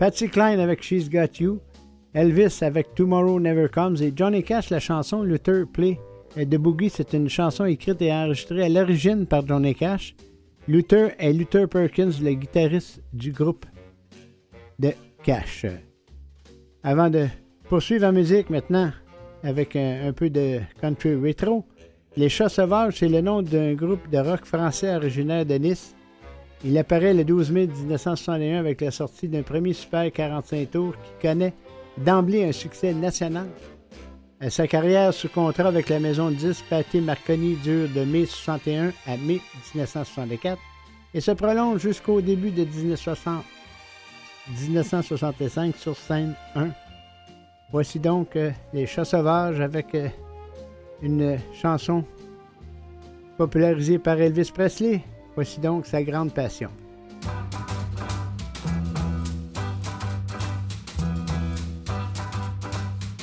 Patsy 0.00 0.28
Cline 0.28 0.58
avec 0.58 0.82
She's 0.82 1.08
Got 1.08 1.38
You. 1.38 1.60
Elvis 2.14 2.58
avec 2.60 2.92
Tomorrow 2.96 3.38
Never 3.38 3.68
Comes. 3.68 3.98
Et 4.02 4.12
Johnny 4.12 4.42
Cash, 4.42 4.70
la 4.70 4.80
chanson 4.80 5.22
Luther 5.22 5.66
Play 5.72 6.00
de 6.36 6.56
Boogie. 6.56 6.90
C'est 6.90 7.12
une 7.12 7.28
chanson 7.28 7.64
écrite 7.64 8.02
et 8.02 8.12
enregistrée 8.12 8.64
à 8.64 8.68
l'origine 8.68 9.24
par 9.24 9.46
Johnny 9.46 9.72
Cash. 9.72 10.16
Luther 10.66 11.12
est 11.20 11.32
Luther 11.32 11.68
Perkins, 11.68 12.10
le 12.20 12.34
guitariste 12.34 13.00
du 13.12 13.30
groupe 13.30 13.66
de 14.80 14.90
Cash. 15.22 15.64
Avant 16.82 17.08
de 17.08 17.28
poursuivre 17.68 18.08
en 18.08 18.12
musique 18.12 18.50
maintenant 18.50 18.90
avec 19.44 19.76
un, 19.76 20.08
un 20.08 20.12
peu 20.12 20.28
de 20.28 20.58
country 20.80 21.14
retro, 21.14 21.64
Les 22.16 22.28
Chats 22.28 22.48
Sauvages, 22.48 22.96
c'est 22.98 23.08
le 23.08 23.20
nom 23.20 23.40
d'un 23.40 23.74
groupe 23.74 24.10
de 24.10 24.18
rock 24.18 24.44
français 24.44 24.94
originaire 24.94 25.46
de 25.46 25.54
Nice. 25.54 25.94
Il 26.64 26.76
apparaît 26.76 27.14
le 27.14 27.24
12 27.24 27.52
mai 27.52 27.66
1961 27.68 28.58
avec 28.58 28.80
la 28.80 28.90
sortie 28.90 29.28
d'un 29.28 29.42
premier 29.42 29.72
Super 29.72 30.10
45 30.12 30.70
tours 30.72 30.94
qui 30.96 31.28
connaît 31.28 31.54
d'emblée 31.98 32.44
un 32.44 32.52
succès 32.52 32.92
national. 32.92 33.46
Euh, 34.42 34.50
Sa 34.50 34.66
carrière 34.66 35.14
sous 35.14 35.28
contrat 35.28 35.68
avec 35.68 35.88
la 35.88 36.00
maison 36.00 36.30
de 36.30 36.34
disques 36.34 36.64
Pâté 36.68 37.00
Marconi 37.00 37.54
dure 37.62 37.88
de 37.94 38.04
mai 38.04 38.26
61 38.26 38.88
à 39.06 39.16
mai 39.16 39.40
1964 39.74 40.58
et 41.14 41.20
se 41.20 41.30
prolonge 41.30 41.80
jusqu'au 41.80 42.20
début 42.20 42.50
de 42.50 42.64
1960 42.64 43.44
1965 44.68 45.76
sur 45.76 45.96
scène 45.96 46.34
1. 46.56 46.70
Voici 47.70 48.00
donc 48.00 48.34
euh, 48.34 48.50
Les 48.72 48.86
Chats 48.86 49.04
Sauvages 49.04 49.60
avec 49.60 49.94
euh, 49.94 50.08
une 51.02 51.38
chanson 51.52 52.04
popularisée 53.36 53.98
par 53.98 54.20
Elvis 54.20 54.50
Presley. 54.52 55.02
Voici 55.34 55.60
donc 55.60 55.86
sa 55.86 56.02
grande 56.02 56.32
passion. 56.32 56.70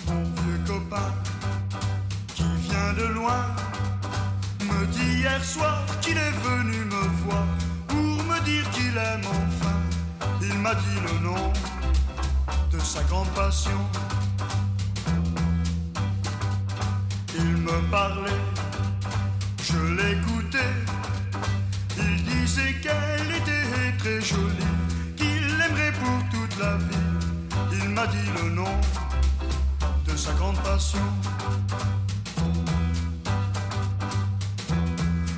Mon 0.07 0.23
vieux 0.23 0.59
copain 0.65 1.13
qui 2.33 2.43
vient 2.43 2.93
de 2.93 3.13
loin 3.13 3.45
me 4.61 4.85
dit 4.87 5.19
hier 5.19 5.43
soir 5.43 5.85
qu'il 6.01 6.17
est 6.17 6.37
venu 6.43 6.85
me 6.85 7.25
voir 7.25 7.45
pour 7.87 7.97
me 7.97 8.43
dire 8.45 8.69
qu'il 8.71 8.97
aime 8.97 9.21
enfin. 9.25 9.75
Il 10.41 10.57
m'a 10.59 10.73
dit 10.73 10.99
le 11.03 11.23
nom 11.23 11.51
de 12.71 12.79
sa 12.79 13.03
grande 13.03 13.29
passion. 13.29 13.77
Me 17.67 17.91
parlait, 17.91 18.41
je 19.61 19.79
l'écoutais. 19.99 20.73
Il 21.97 22.23
disait 22.23 22.73
qu'elle 22.81 23.29
était 23.39 23.97
très 23.97 24.21
jolie, 24.21 24.73
qu'il 25.17 25.43
l'aimerait 25.57 25.93
pour 26.01 26.19
toute 26.31 26.57
la 26.59 26.77
vie. 26.77 27.07
Il 27.73 27.89
m'a 27.89 28.07
dit 28.07 28.29
le 28.41 28.49
nom 28.51 28.75
de 30.07 30.15
sa 30.15 30.31
grande 30.33 30.59
passion. 30.63 31.07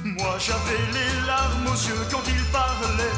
Moi 0.03 0.36
j'avais 0.39 0.84
les 0.97 1.27
larmes 1.27 1.67
aux 1.67 1.82
yeux 1.89 2.05
quand 2.11 2.25
il 2.27 2.43
parlait. 2.51 3.17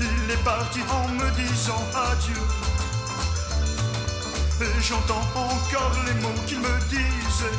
Il 0.00 0.30
est 0.30 0.44
parti 0.44 0.80
en 0.90 1.08
me 1.18 1.28
disant 1.42 1.82
adieu. 1.94 2.65
Et 4.58 4.80
j'entends 4.80 5.20
encore 5.34 5.92
les 6.06 6.14
mots 6.22 6.40
qu'il 6.46 6.60
me 6.60 6.78
disait. 6.88 7.58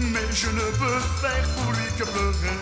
Mais 0.00 0.26
je 0.32 0.48
ne 0.48 0.66
peux 0.80 1.00
faire 1.20 1.48
pour 1.54 1.72
lui 1.72 1.86
que 1.96 2.04
pleurer. 2.04 2.58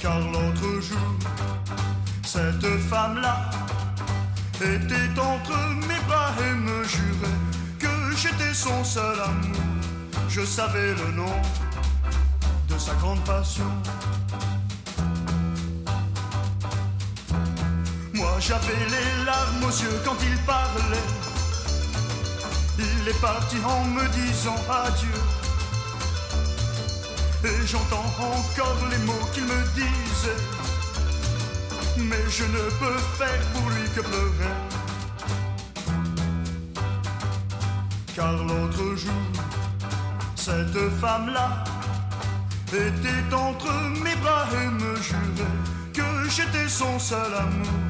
Car 0.00 0.18
l'autre 0.18 0.80
jour, 0.80 1.14
cette 2.24 2.80
femme-là 2.88 3.50
était 4.60 5.20
entre 5.20 5.56
mes 5.86 6.00
bras 6.08 6.32
et 6.40 6.54
me 6.54 6.82
jurait 6.84 7.40
que 7.78 8.16
j'étais 8.16 8.52
son 8.52 8.82
seul 8.82 9.20
amour. 9.20 9.62
Je 10.28 10.44
savais 10.44 10.94
le 10.94 11.12
nom 11.12 11.40
de 12.68 12.78
sa 12.78 12.94
grande 12.94 13.20
passion. 13.24 13.70
J'avais 18.40 18.84
les 18.88 19.24
larmes 19.24 19.64
aux 19.64 19.68
yeux 19.68 20.00
quand 20.04 20.16
il 20.22 20.36
parlait. 20.44 21.08
Il 22.78 23.08
est 23.08 23.20
parti 23.20 23.56
en 23.64 23.84
me 23.84 24.06
disant 24.08 24.56
adieu. 24.68 25.20
Et 27.44 27.66
j'entends 27.66 28.10
encore 28.18 28.78
les 28.90 28.98
mots 28.98 29.26
qu'il 29.34 29.44
me 29.44 29.62
disait. 29.74 30.42
Mais 31.98 32.30
je 32.30 32.44
ne 32.44 32.64
peux 32.80 32.98
faire 33.18 33.42
pour 33.52 33.68
lui 33.70 33.88
que 33.94 34.00
pleurer. 34.00 34.54
Car 38.14 38.32
l'autre 38.32 38.96
jour, 38.96 39.26
cette 40.34 40.90
femme-là 41.00 41.64
était 42.72 43.34
entre 43.34 43.72
mes 44.02 44.16
bras 44.16 44.46
et 44.52 44.68
me 44.68 44.96
jurait 44.96 45.58
que 45.92 46.30
j'étais 46.30 46.68
son 46.68 46.98
seul 46.98 47.34
amour. 47.34 47.89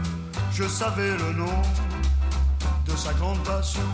Je 0.60 0.68
savais 0.68 1.16
le 1.16 1.32
nom 1.32 1.62
de 2.84 2.94
sa 2.94 3.14
grande 3.14 3.42
passion. 3.44 3.90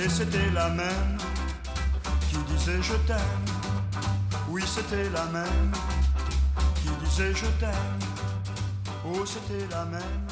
Et 0.00 0.08
c'était 0.08 0.48
la 0.54 0.70
même 0.70 1.18
qui 2.28 2.36
disait 2.52 2.80
je 2.80 2.94
t'aime. 3.08 3.46
Oui, 4.48 4.62
c'était 4.64 5.10
la 5.10 5.24
même 5.26 5.72
qui 6.76 6.88
disait 7.04 7.34
je 7.34 7.46
t'aime. 7.58 7.98
Oh, 9.04 9.26
c'était 9.26 9.66
la 9.72 9.86
même 9.86 10.24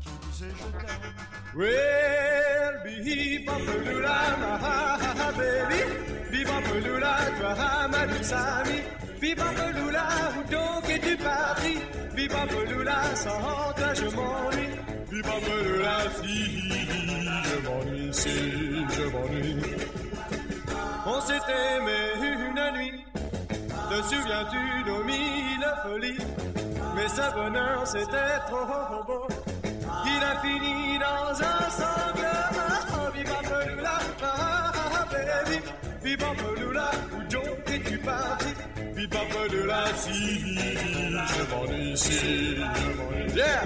qui 0.00 0.10
disait 0.30 0.54
je 0.60 0.86
t'aime. 0.86 1.12
Well, 1.56 2.82
bebopalula, 2.84 4.18
ma 5.18 5.32
baby. 5.32 5.80
Bebopalula, 6.30 7.16
toi, 7.40 7.88
ma 7.88 8.06
douce 8.06 8.32
amie. 8.32 8.82
Bebopalula, 9.24 10.06
où 10.36 10.42
donc 10.52 10.90
es-tu 10.90 11.16
parti? 11.16 11.78
Bebopalula, 12.14 13.16
sans 13.16 13.72
toi 13.74 13.94
je 13.94 14.04
m'ennuie. 14.16 14.74
Bebopalula, 15.10 15.96
si 16.20 16.68
je 17.48 17.56
m'ennuie, 17.64 18.12
si 18.12 18.36
je 18.94 19.04
m'ennuie. 19.12 19.62
On 21.06 21.20
s'est 21.22 21.46
aimé 21.62 22.00
une 22.20 22.78
nuit. 22.78 23.04
Te 23.88 24.02
souviens-tu 24.10 24.90
nos 24.90 25.04
mille 25.04 25.68
folies? 25.82 26.24
Mais 26.94 27.08
ce 27.08 27.34
bonheur, 27.34 27.86
c'était 27.86 28.38
trop 28.46 29.04
beau. 29.06 29.26
Il 30.04 30.22
a 30.22 30.38
fini 30.42 30.98
dans 30.98 31.30
un 31.32 31.70
sanglement. 31.80 33.10
Bebopalula, 33.14 33.98
ah, 34.22 35.06
baby. 35.10 35.62
Bebopalula, 36.02 36.90
où 37.14 37.22
donc 37.32 37.73
parti? 38.04 38.52
Bebopalula, 38.94 39.84
si 39.96 40.12
je 40.12 41.42
m'ennuie, 41.50 41.96
si 41.96 42.56
je 42.56 42.60
m'ennuie. 42.60 43.34
Yeah! 43.34 43.64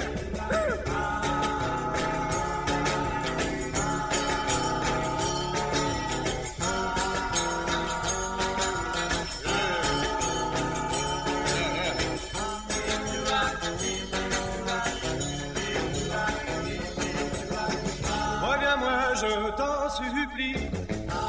Reviens-moi, 18.40 19.14
je 19.14 19.50
t'en 19.56 19.90
supplie, 19.90 20.54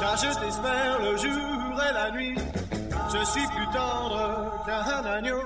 car 0.00 0.16
je 0.16 0.30
t'espère 0.40 0.98
le 1.00 1.16
jour 1.16 1.82
et 1.88 1.92
la 1.92 2.10
nuit. 2.12 2.39
Je 3.32 3.38
suis 3.38 3.48
plus 3.48 3.66
tendre 3.66 4.64
qu'un 4.66 5.04
agneau, 5.08 5.44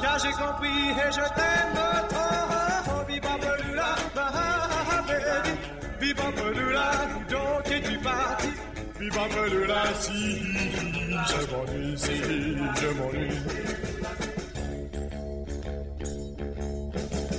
car 0.00 0.16
j'ai 0.20 0.30
compris 0.30 0.90
et 0.90 1.10
je 1.10 1.24
t'aime 1.34 1.74
trop. 2.08 3.04
Bebopalula, 3.08 3.96
ah, 4.16 5.02
baby. 5.08 5.52
Bebopalula, 6.00 6.90
où 7.16 7.32
donc 7.32 7.68
es-tu 7.68 7.98
parti? 7.98 8.48
Bebopalula, 9.00 9.82
si 9.98 10.38
je 11.10 11.40
m'ennuie, 11.50 11.98
si 11.98 12.16
je 12.16 12.88
m'ennuie. 12.96 13.38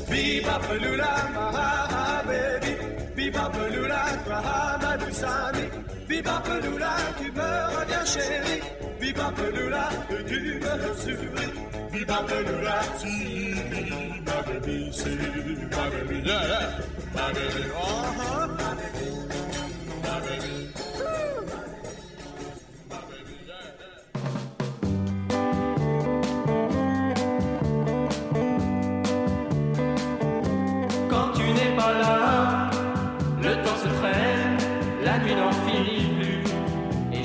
Bebopalula, 0.09 1.15
ah, 1.37 2.23
baby. 2.27 2.90
Bebopalula, 3.21 4.01
toi, 4.25 4.77
ma 4.81 4.97
douce 4.97 5.23
amie. 5.23 5.69
Bebopalula, 6.09 6.93
tu 7.19 7.31
me 7.31 7.49
reviens 7.77 8.05
chérie. 8.05 8.61
Bebopalula, 8.99 9.89
tu 10.09 10.17
me 10.63 10.73
souris. 10.97 11.53
Bebopalula, 11.91 12.77
si, 12.97 13.13
ma 14.25 14.37
baby, 14.41 14.89
si, 14.91 15.11
ma 15.69 15.83
baby, 15.91 16.17
yeah. 16.25 16.81
Ma 17.13 17.25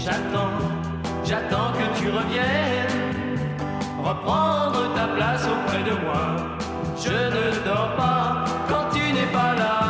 j'attends, 0.06 0.50
J'attends 1.24 1.72
que 1.78 1.98
tu 1.98 2.06
reviennes, 2.08 3.38
reprendre 3.98 4.94
ta 4.94 5.08
place 5.08 5.44
auprès 5.44 5.82
de 5.82 5.96
moi. 6.04 6.24
Je 6.96 7.10
ne 7.10 7.64
dors 7.64 7.92
pas 7.96 8.44
quand 8.68 8.88
tu 8.94 9.12
n'es 9.12 9.26
pas 9.32 9.54
là. 9.56 9.85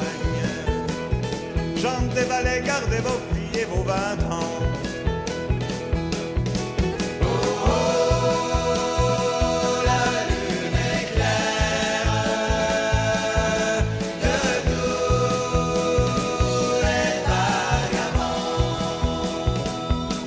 Gens 1.77 2.03
des 2.15 2.25
vallées, 2.25 2.63
gardez 2.65 2.99
vos 2.99 3.21
filles 3.33 3.61
et 3.61 3.65
vos 3.67 3.83
vingt 3.83 4.23
ans. 4.31 4.39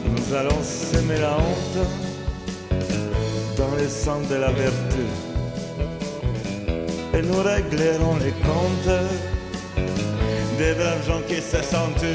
Nous 0.05 0.35
allons 0.35 0.63
semer 0.63 1.19
la 1.19 1.37
honte 1.37 1.87
dans 3.57 3.75
le 3.75 3.87
sang 3.87 4.21
de 4.29 4.35
la 4.35 4.51
vertu 4.51 5.20
nous 7.31 7.41
réglerons 7.43 8.17
les 8.17 8.31
comptes 8.31 8.99
des 10.57 10.73
gens 11.07 11.21
qui 11.27 11.41
se 11.41 11.61
sentent. 11.63 12.05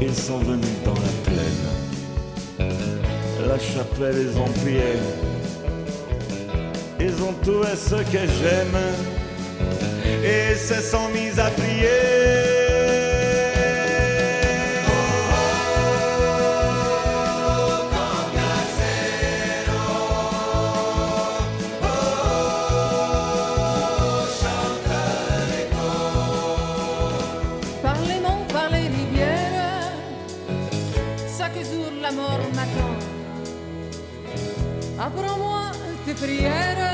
Ils 0.00 0.14
sont 0.14 0.38
venus 0.38 0.78
dans 0.84 0.94
la 0.94 1.14
plaine, 1.24 1.64
la 3.48 3.58
chapelle 3.58 4.16
ils 4.20 4.38
ont 4.38 4.52
prié, 4.62 4.92
ils 7.00 7.22
ont 7.22 7.32
tout 7.44 7.64
ce 7.64 7.96
que 7.96 8.18
j'aime 8.18 9.11
se 10.56 10.80
sont 10.80 11.08
mis 11.08 11.38
à 11.38 11.50
prier. 11.50 11.88
Par 27.82 27.96
les 28.08 28.20
monts, 28.20 28.44
par 28.52 28.70
les 28.70 28.88
rivières, 28.88 29.92
chaque 31.36 31.58
jour 31.70 31.90
la 32.00 32.12
mort 32.12 32.40
m'attend. 32.54 32.94
Apprends-moi 34.98 35.72
tes 36.06 36.14
prières 36.14 36.91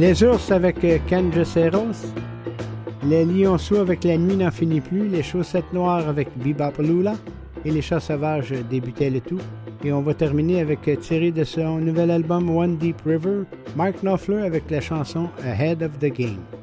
Les 0.00 0.24
ours 0.24 0.50
avec 0.50 0.82
euh, 0.82 0.96
Canjaceros. 1.10 2.14
Les 3.04 3.26
lionceaux 3.26 3.80
avec 3.80 4.02
La 4.04 4.16
nuit 4.16 4.34
n'en 4.34 4.50
finit 4.50 4.80
plus. 4.80 5.08
Les 5.08 5.22
chaussettes 5.22 5.70
noires 5.74 6.08
avec 6.08 6.28
Bebop 6.38 6.80
Lula. 6.80 7.16
Et 7.66 7.70
les 7.70 7.82
chats 7.82 8.00
sauvages 8.00 8.54
débutaient 8.70 9.10
le 9.10 9.20
tout. 9.20 9.40
Et 9.84 9.92
on 9.92 10.00
va 10.00 10.14
terminer 10.14 10.62
avec 10.62 10.88
euh, 10.88 10.96
tiré 10.96 11.30
de 11.32 11.44
son 11.44 11.80
nouvel 11.80 12.10
album 12.10 12.48
One 12.48 12.78
Deep 12.78 12.96
River, 13.04 13.42
Mark 13.76 13.96
Knopfler 14.00 14.40
avec 14.40 14.70
la 14.70 14.80
chanson 14.80 15.28
Ahead 15.44 15.82
of 15.82 15.98
the 15.98 16.10
Game. 16.10 16.59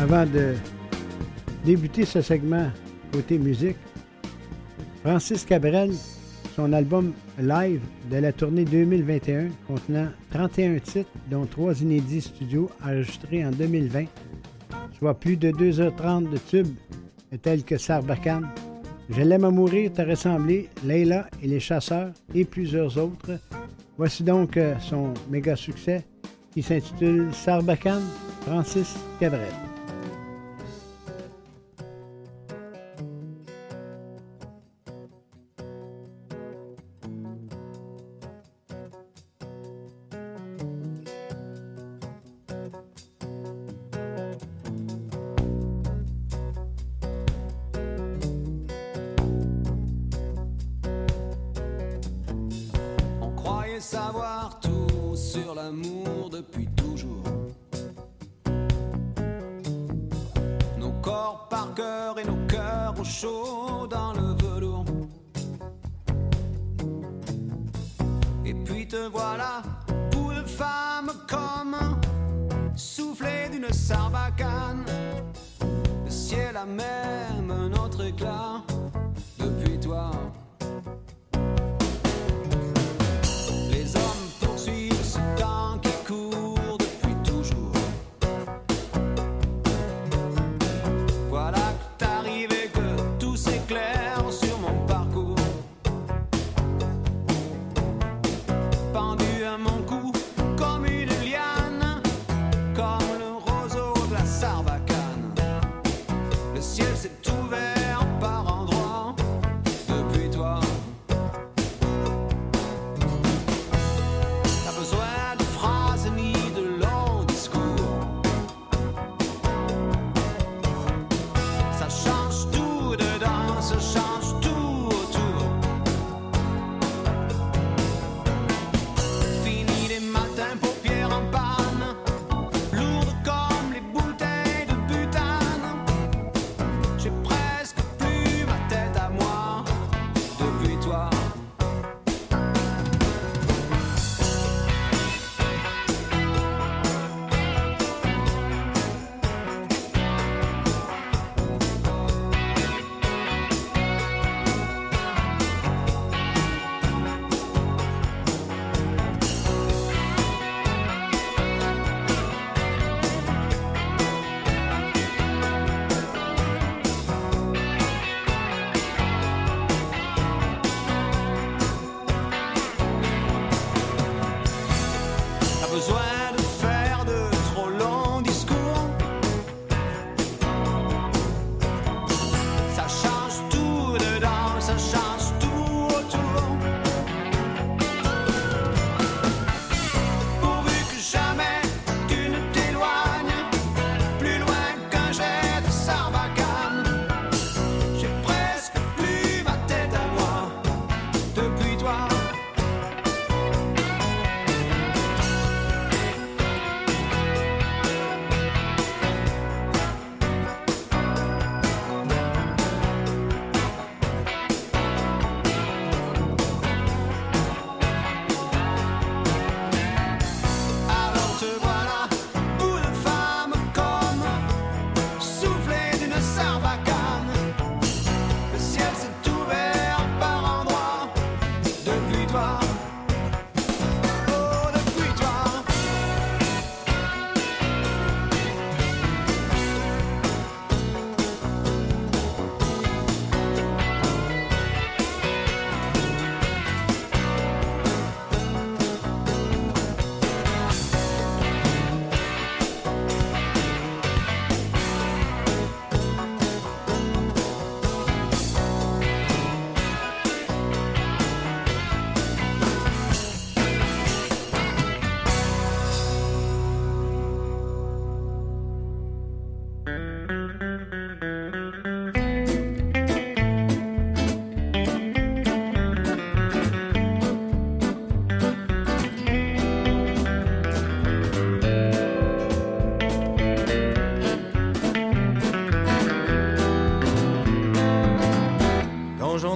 Avant 0.00 0.24
de 0.24 0.54
débuter 1.62 2.06
ce 2.06 2.22
segment 2.22 2.68
côté 3.12 3.36
musique, 3.38 3.76
Francis 5.04 5.44
Cabrel, 5.44 5.90
son 6.56 6.72
album 6.72 7.12
live 7.38 7.82
de 8.10 8.16
la 8.16 8.32
tournée 8.32 8.64
2021 8.64 9.48
contenant 9.68 10.08
31 10.30 10.78
titres, 10.78 11.10
dont 11.30 11.44
3 11.44 11.82
inédits 11.82 12.22
studio 12.22 12.70
enregistrés 12.82 13.44
en 13.44 13.50
2020, 13.50 14.06
soit 14.98 15.12
plus 15.12 15.36
de 15.36 15.50
2h30 15.50 16.30
de 16.30 16.38
tubes 16.38 16.74
tels 17.42 17.62
que 17.62 17.76
Sarbacane, 17.76 18.48
Je 19.10 19.20
l'aime 19.20 19.44
à 19.44 19.50
mourir, 19.50 19.92
te 19.92 20.00
ressembler, 20.00 20.70
Leila 20.82 21.26
et 21.42 21.46
les 21.46 21.60
chasseurs 21.60 22.12
et 22.34 22.46
plusieurs 22.46 22.96
autres. 22.96 23.38
Voici 23.98 24.22
donc 24.22 24.56
euh, 24.56 24.74
son 24.80 25.12
méga 25.28 25.56
succès 25.56 26.06
qui 26.52 26.62
s'intitule 26.62 27.28
Sarbacane, 27.34 28.04
Francis 28.46 28.94
Cabrel. 29.18 29.69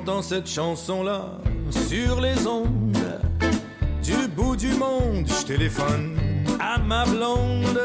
Quand 0.04 0.10
j'entends 0.10 0.22
cette 0.22 0.46
chanson-là 0.46 1.30
sur 1.70 2.20
les 2.20 2.46
ondes 2.46 2.98
du 4.02 4.28
bout 4.28 4.54
du 4.54 4.74
monde, 4.74 5.26
je 5.26 5.46
téléphone 5.46 6.18
à 6.60 6.78
ma 6.78 7.06
blonde 7.06 7.80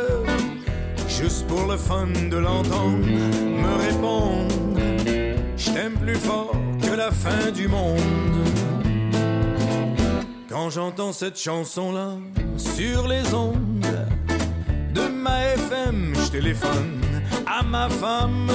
juste 1.07 1.47
pour 1.47 1.65
le 1.65 1.78
fun 1.78 2.07
de 2.30 2.36
l'entendre 2.36 3.05
me 3.05 3.84
répondre. 3.86 4.53
Je 5.55 5.72
t'aime 5.72 5.93
plus 5.93 6.17
fort 6.17 6.51
que 6.82 6.93
la 6.93 7.11
fin 7.11 7.51
du 7.51 7.70
monde. 7.70 8.01
Quand 10.49 10.70
j'entends 10.70 11.13
cette 11.13 11.39
chanson-là 11.39 12.17
sur 12.57 13.07
les 13.07 13.34
ondes 13.34 13.88
de 14.93 15.07
ma 15.07 15.45
FM, 15.53 16.13
je 16.15 16.32
téléphone 16.32 16.99
à 17.47 17.63
ma 17.63 17.88
femme. 17.89 18.51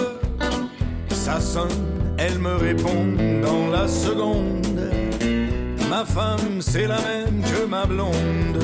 Ça 1.08 1.40
sonne, 1.40 2.03
elle 2.18 2.38
me 2.38 2.56
répond 2.56 3.04
dans 3.42 3.68
la 3.68 3.88
seconde. 3.88 4.90
Ma 5.90 6.04
femme, 6.04 6.60
c'est 6.60 6.86
la 6.86 6.98
même 7.00 7.42
que 7.42 7.66
ma 7.66 7.86
blonde. 7.86 8.62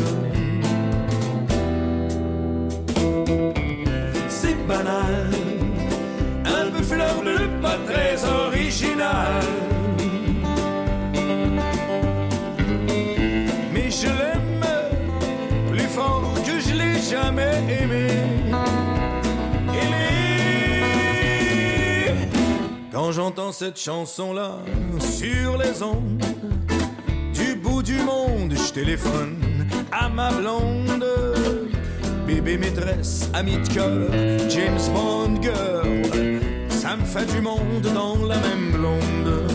C'est 4.28 4.56
banal, 4.66 5.30
un 6.44 6.70
peu 6.70 6.82
fleur 6.82 7.20
bleue, 7.20 7.48
pas 7.60 7.78
très 7.86 8.16
Quand 23.10 23.16
j'entends 23.16 23.50
cette 23.50 23.76
chanson-là 23.76 24.58
sur 25.00 25.58
les 25.58 25.82
ondes 25.82 26.22
du 27.34 27.56
bout 27.56 27.82
du 27.82 27.96
monde, 27.96 28.54
je 28.54 28.72
téléphone 28.72 29.66
à 29.90 30.08
ma 30.08 30.30
blonde. 30.30 31.04
Bébé 32.24 32.56
maîtresse, 32.56 33.28
amie 33.34 33.58
de 33.58 33.66
cœur, 33.66 34.12
James 34.48 34.94
Bond 34.94 35.42
girl, 35.42 36.38
ça 36.68 36.94
me 36.96 37.04
fait 37.04 37.26
du 37.26 37.40
monde 37.40 37.82
dans 37.92 38.14
la 38.24 38.36
même 38.36 38.70
blonde. 38.70 39.50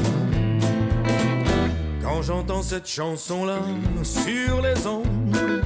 Quand 2.04 2.24
j'entends 2.24 2.62
cette 2.62 2.90
chanson-là 2.90 3.62
sur 4.04 4.62
les 4.64 4.86
ondes 4.86 5.64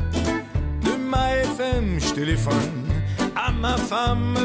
de 0.86 0.96
ma 1.10 1.38
FM, 1.38 1.98
je 2.00 2.14
téléphone 2.14 2.86
à 3.36 3.52
ma 3.52 3.78
femme 3.78 4.38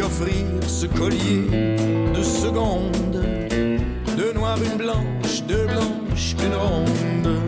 offrir 0.00 0.46
ce 0.66 0.86
collier 0.86 1.42
de 2.14 2.22
seconde, 2.22 3.20
de 4.16 4.32
noir 4.32 4.56
une 4.62 4.78
blanche, 4.78 5.42
de 5.46 5.66
blanche 5.66 6.34
une 6.42 6.54
ronde. 6.54 7.40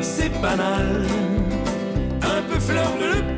C'est 0.00 0.30
banal, 0.40 1.04
un 2.22 2.42
peu 2.50 2.58
fleur 2.58 2.90
de 2.98 3.16
le 3.16 3.36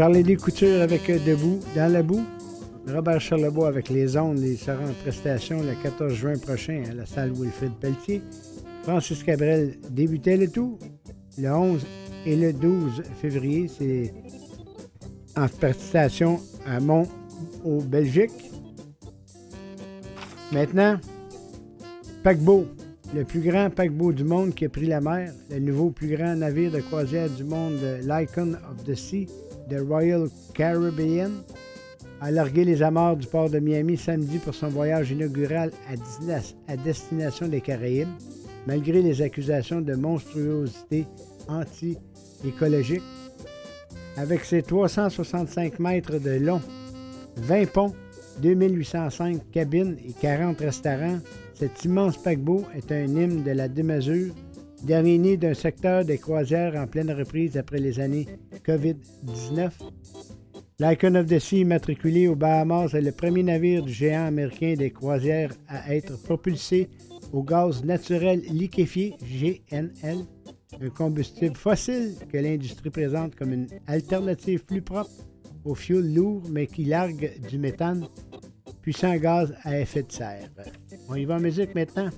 Charles-Élie 0.00 0.36
Couture 0.36 0.80
avec 0.80 1.10
euh, 1.10 1.18
Debout 1.26 1.60
dans 1.76 1.92
la 1.92 2.02
boue. 2.02 2.24
Robert 2.88 3.20
Charlebois 3.20 3.68
avec 3.68 3.90
Les 3.90 4.16
Ondes. 4.16 4.40
Il 4.40 4.56
sera 4.56 4.82
en 4.82 4.94
prestation 5.02 5.60
le 5.60 5.74
14 5.82 6.14
juin 6.14 6.38
prochain 6.38 6.84
à 6.90 6.94
la 6.94 7.04
salle 7.04 7.32
Wilfrid 7.32 7.72
Pelletier. 7.78 8.22
Francis 8.82 9.22
Cabrel 9.22 9.74
débutait 9.90 10.38
le 10.38 10.48
tout 10.48 10.78
le 11.36 11.52
11 11.52 11.86
et 12.24 12.34
le 12.34 12.54
12 12.54 13.02
février. 13.20 13.68
C'est 13.68 14.14
en 15.36 15.48
prestation 15.48 16.40
à 16.64 16.80
Mont 16.80 17.06
au 17.62 17.82
Belgique. 17.82 18.50
Maintenant, 20.50 20.98
paquebot, 22.22 22.64
le 23.14 23.24
plus 23.24 23.40
grand 23.40 23.68
paquebot 23.68 24.12
du 24.12 24.24
monde 24.24 24.54
qui 24.54 24.64
a 24.64 24.70
pris 24.70 24.86
la 24.86 25.02
mer, 25.02 25.34
le 25.50 25.58
nouveau 25.58 25.90
plus 25.90 26.16
grand 26.16 26.36
navire 26.36 26.72
de 26.72 26.80
croisière 26.80 27.28
du 27.28 27.44
monde, 27.44 27.78
l'Icon 28.02 28.54
of 28.54 28.82
the 28.86 28.94
Sea, 28.94 29.28
de 29.70 29.78
Royal 29.80 30.28
Caribbean, 30.54 31.30
a 32.20 32.30
largué 32.30 32.64
les 32.64 32.82
amarres 32.82 33.16
du 33.16 33.26
port 33.26 33.48
de 33.48 33.58
Miami 33.58 33.96
samedi 33.96 34.38
pour 34.38 34.54
son 34.54 34.68
voyage 34.68 35.10
inaugural 35.10 35.70
à, 35.88 35.94
destina- 35.96 36.54
à 36.68 36.76
destination 36.76 37.48
des 37.48 37.60
Caraïbes, 37.62 38.08
malgré 38.66 39.00
les 39.00 39.22
accusations 39.22 39.80
de 39.80 39.94
monstruosité 39.94 41.06
anti-écologique. 41.48 43.02
Avec 44.16 44.44
ses 44.44 44.62
365 44.62 45.78
mètres 45.78 46.18
de 46.18 46.32
long, 46.32 46.60
20 47.36 47.70
ponts, 47.72 47.94
2805 48.42 49.50
cabines 49.50 49.96
et 50.06 50.12
40 50.20 50.60
restaurants, 50.60 51.20
cet 51.54 51.84
immense 51.84 52.16
paquebot 52.18 52.64
est 52.76 52.90
un 52.92 53.04
hymne 53.06 53.42
de 53.44 53.50
la 53.52 53.68
démesure, 53.68 54.34
dernier 54.82 55.18
né 55.18 55.36
d'un 55.36 55.54
secteur 55.54 56.04
des 56.04 56.18
croisières 56.18 56.76
en 56.76 56.86
pleine 56.86 57.10
reprise 57.10 57.56
après 57.56 57.78
les 57.78 58.00
années 58.00 58.26
COVID-19. 58.66 59.70
L'Icon 60.78 61.14
of 61.14 61.26
the 61.26 61.38
Sea, 61.38 61.64
matriculé 61.64 62.26
aux 62.26 62.36
Bahamas, 62.36 62.94
est 62.94 63.02
le 63.02 63.12
premier 63.12 63.42
navire 63.42 63.82
du 63.82 63.92
géant 63.92 64.26
américain 64.26 64.74
des 64.78 64.90
croisières 64.90 65.52
à 65.68 65.94
être 65.94 66.16
propulsé 66.22 66.88
au 67.32 67.42
gaz 67.42 67.84
naturel 67.84 68.40
liquéfié, 68.50 69.14
GNL, 69.22 70.24
un 70.80 70.88
combustible 70.88 71.56
fossile 71.56 72.14
que 72.32 72.38
l'industrie 72.38 72.90
présente 72.90 73.36
comme 73.36 73.52
une 73.52 73.66
alternative 73.86 74.64
plus 74.64 74.82
propre 74.82 75.10
au 75.64 75.74
fioul 75.74 76.14
lourd, 76.14 76.42
mais 76.50 76.66
qui 76.66 76.84
largue 76.84 77.32
du 77.48 77.58
méthane, 77.58 78.06
puissant 78.80 79.14
gaz 79.16 79.54
à 79.62 79.78
effet 79.78 80.02
de 80.02 80.12
serre. 80.12 80.48
On 81.08 81.14
y 81.14 81.26
va 81.26 81.36
en 81.36 81.40
musique 81.40 81.74
maintenant 81.74 82.08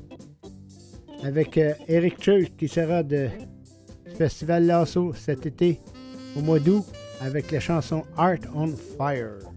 avec 1.23 1.59
euh, 1.59 1.73
Eric 1.89 2.23
Church 2.23 2.53
qui 2.59 2.69
sera 2.69 3.03
de 3.03 3.29
Festival 4.17 4.67
Lasso 4.67 5.13
cet 5.15 5.47
été 5.47 5.81
au 6.37 6.41
mois 6.41 6.59
d'août 6.59 6.85
avec 7.21 7.51
la 7.51 7.61
chanson 7.61 8.05
Art 8.17 8.39
on 8.55 8.69
Fire. 8.69 9.52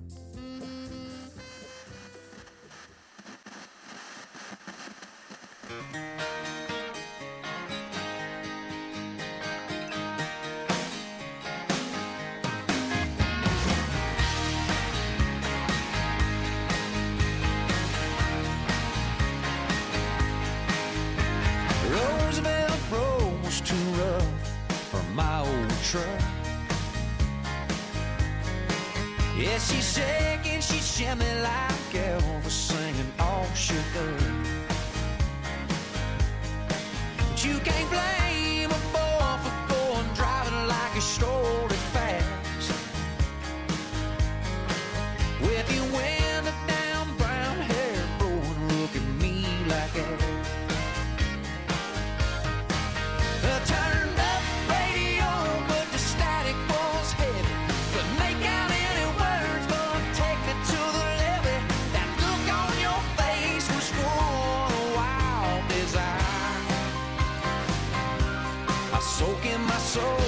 Soul 69.95 70.24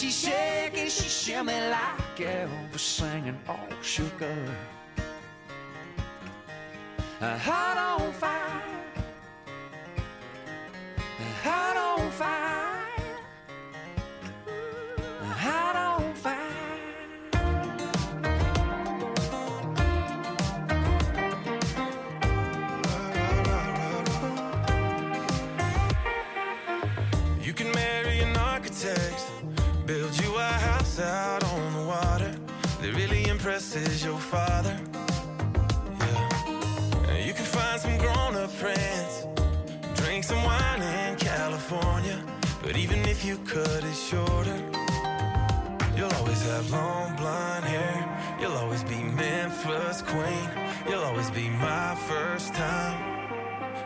she's 0.00 0.18
shaking, 0.18 0.88
she's 0.88 1.22
shimmy 1.22 1.60
like 1.70 2.18
Elvis 2.18 2.80
singing 2.80 3.38
"Oh, 3.48 3.68
sugar. 3.82 4.34
That 32.84 32.94
really 32.94 33.26
impresses 33.28 34.04
your 34.04 34.18
father. 34.18 34.78
Yeah. 36.00 37.16
You 37.26 37.32
can 37.32 37.46
find 37.46 37.80
some 37.80 37.96
grown 37.96 38.36
up 38.36 38.50
friends, 38.50 39.26
drink 39.94 40.22
some 40.22 40.42
wine 40.44 40.82
in 40.82 41.16
California. 41.16 42.22
But 42.62 42.76
even 42.76 43.00
if 43.06 43.24
you 43.24 43.38
cut 43.38 43.82
it 43.90 43.96
shorter, 44.10 44.58
you'll 45.96 46.12
always 46.18 46.42
have 46.42 46.70
long 46.70 47.16
blonde 47.16 47.64
hair. 47.64 47.96
You'll 48.38 48.58
always 48.62 48.84
be 48.84 49.02
Memphis 49.02 50.02
queen. 50.02 50.48
You'll 50.86 51.04
always 51.04 51.30
be 51.30 51.48
my 51.48 51.94
first 52.06 52.52
time 52.52 52.98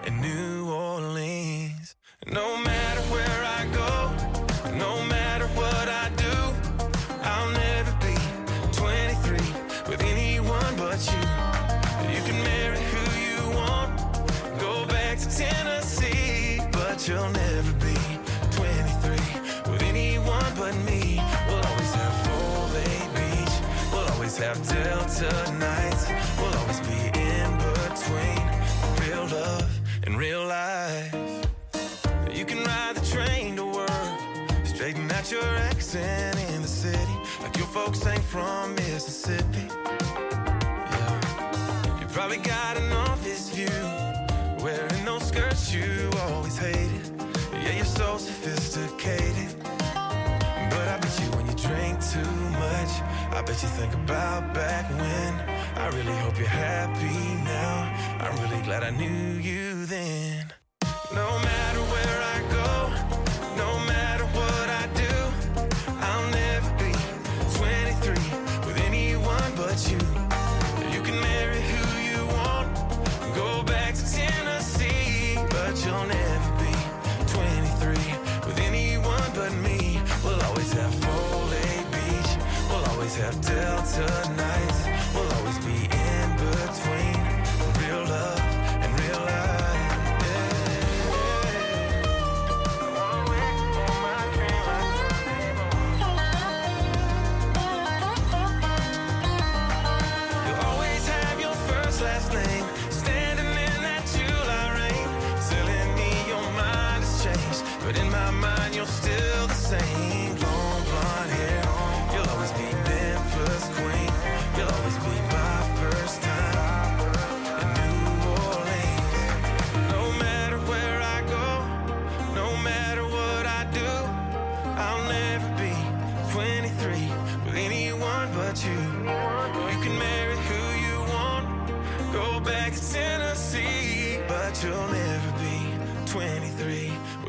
in 0.06 0.20
New 0.20 0.72
Orleans. 0.72 1.94
No 2.26 2.56
matter 2.56 2.77
Delta 25.18 25.52
nights, 25.54 26.06
we'll 26.38 26.54
always 26.58 26.78
be 26.80 26.94
in 27.18 27.50
between 27.58 28.40
real 29.02 29.26
love 29.26 29.80
and 30.04 30.16
real 30.16 30.46
life. 30.46 31.12
You 32.32 32.44
can 32.44 32.62
ride 32.62 32.94
the 32.94 33.04
train 33.04 33.56
to 33.56 33.66
work, 33.66 33.90
straighten 34.64 35.10
out 35.10 35.28
your 35.32 35.42
accent 35.42 36.38
in 36.54 36.62
the 36.62 36.68
city, 36.68 37.16
like 37.42 37.56
your 37.56 37.66
folks 37.66 38.06
ain't 38.06 38.22
from 38.22 38.76
Mississippi. 38.76 39.66
Yeah. 40.92 42.00
You 42.00 42.06
probably 42.12 42.38
got 42.38 42.76
an 42.76 42.92
office 42.92 43.50
view, 43.50 43.66
wearing 44.62 45.04
those 45.04 45.26
skirts 45.26 45.74
you 45.74 46.10
always 46.28 46.56
hated. 46.56 47.10
Yeah, 47.54 47.72
you're 47.72 47.84
so 47.84 48.18
sophisticated. 48.18 49.52
But 49.64 50.86
I 50.86 50.98
bet 51.00 51.20
you 51.20 51.30
when 51.32 51.46
you 51.46 51.54
drink 51.54 51.98
too 52.06 52.47
I 53.38 53.42
bet 53.42 53.62
you 53.62 53.68
think 53.68 53.94
about 53.94 54.52
back 54.52 54.90
when. 54.90 55.32
I 55.76 55.86
really 55.96 56.16
hope 56.22 56.36
you're 56.40 56.48
happy 56.48 57.20
now. 57.44 57.94
I'm 58.18 58.34
really 58.42 58.60
glad 58.64 58.82
I 58.82 58.90
knew 58.90 59.38
you 59.38 59.86
then. 59.86 60.52
No 61.14 61.38
matter 61.38 61.82
where 61.94 62.20
I 62.34 62.38
go, 62.50 62.87
we'll 83.18 83.26
always 83.26 84.86
have 84.86 84.97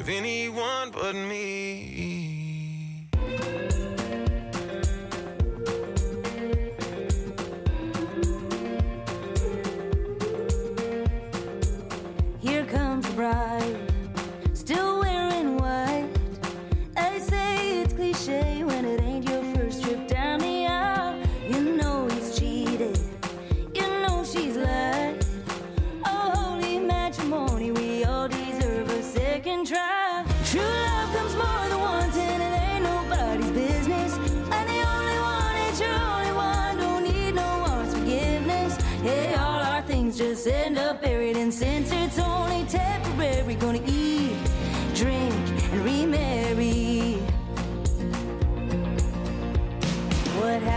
anyone 0.10 0.90
but 0.92 1.16
me. 1.16 1.59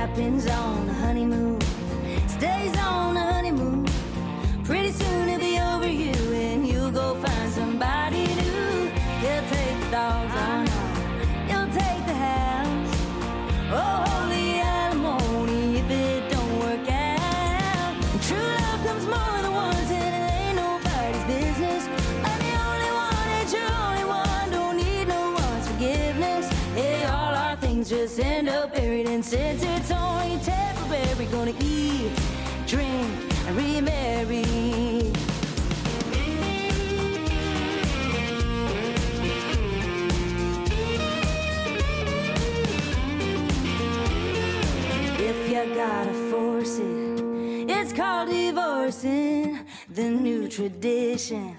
Happens 0.03 0.49
on 0.49 0.85
the 0.89 0.95
honeymoon 0.95 1.61
stays 2.27 2.77
on 2.79 3.15
the 3.15 3.21
honeymoon. 3.21 3.87
Pretty 4.65 4.91
soon 4.91 5.29
it'll 5.29 5.39
be 5.39 5.61
over 5.61 5.87
you, 5.87 6.19
and 6.33 6.67
you'll 6.67 6.91
go 6.91 7.15
find 7.25 7.53
somebody 7.53 8.25
new. 8.41 8.91
He'll 9.23 9.47
take 9.55 9.79
the 9.85 9.91
dogs 9.93 10.35
on 10.49 10.67
home, 10.67 10.95
he'll 11.49 11.71
take 11.81 12.03
the 12.11 12.19
house. 12.31 12.93
Oh, 13.79 13.97
holy 14.11 14.59
alimony 14.59 15.79
if 15.79 15.89
it 15.89 16.31
don't 16.33 16.55
work 16.67 16.89
out. 16.91 17.95
True 18.27 18.51
love 18.61 18.81
comes 18.87 19.07
more 19.15 19.39
than 19.45 19.53
once, 19.53 19.91
and 20.01 20.15
it 20.19 20.25
ain't 20.41 20.57
nobody's 20.67 21.25
business. 21.35 21.83
I'm 22.29 22.41
the 22.49 22.55
only 22.69 22.91
one, 23.07 23.29
it's 23.41 23.53
your 23.59 23.73
only 23.87 24.07
one. 24.21 24.51
Don't 24.51 24.77
need 24.79 25.07
no 25.07 25.23
one's 25.31 25.67
forgiveness. 25.69 26.51
Yeah, 26.75 27.15
all 27.17 27.35
our 27.45 27.57
things 27.57 27.89
just 27.89 28.19
end 28.19 28.49
up 28.49 28.75
buried, 28.75 29.07
and 29.07 29.25
since 29.25 29.63
The 49.95 50.09
new 50.09 50.49
tradition 50.49 51.55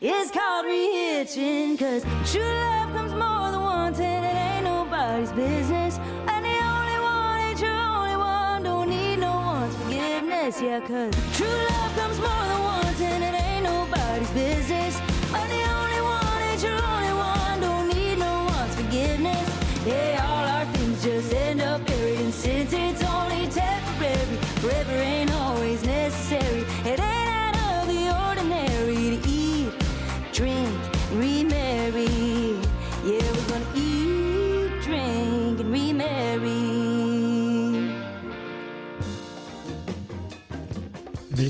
is 0.00 0.30
called 0.30 0.66
rehitching. 0.66 1.76
Cause 1.76 2.04
true 2.30 2.40
love 2.40 2.92
comes 2.92 3.12
more 3.12 3.50
than 3.50 3.62
once 3.62 3.98
and 3.98 4.24
it 4.24 4.36
ain't 4.38 4.64
nobody's 4.64 5.32
business. 5.32 5.98
And 6.28 6.44
the 6.44 6.56
only 6.72 6.98
one 7.00 7.40
ain't 7.40 7.60
your 7.60 7.74
only 7.74 8.16
one. 8.16 8.62
Don't 8.62 8.88
need 8.88 9.16
no 9.16 9.34
one's 9.34 9.74
forgiveness. 9.82 10.62
Yeah, 10.62 10.78
cause 10.86 11.14
true 11.36 11.48
love 11.48 11.96
comes 11.96 12.18
more 12.20 12.44
than 12.50 12.62
once 12.62 13.00
and 13.00 13.24
it 13.24 13.42
ain't 13.42 13.64
nobody's 13.64 14.30
business. 14.30 15.13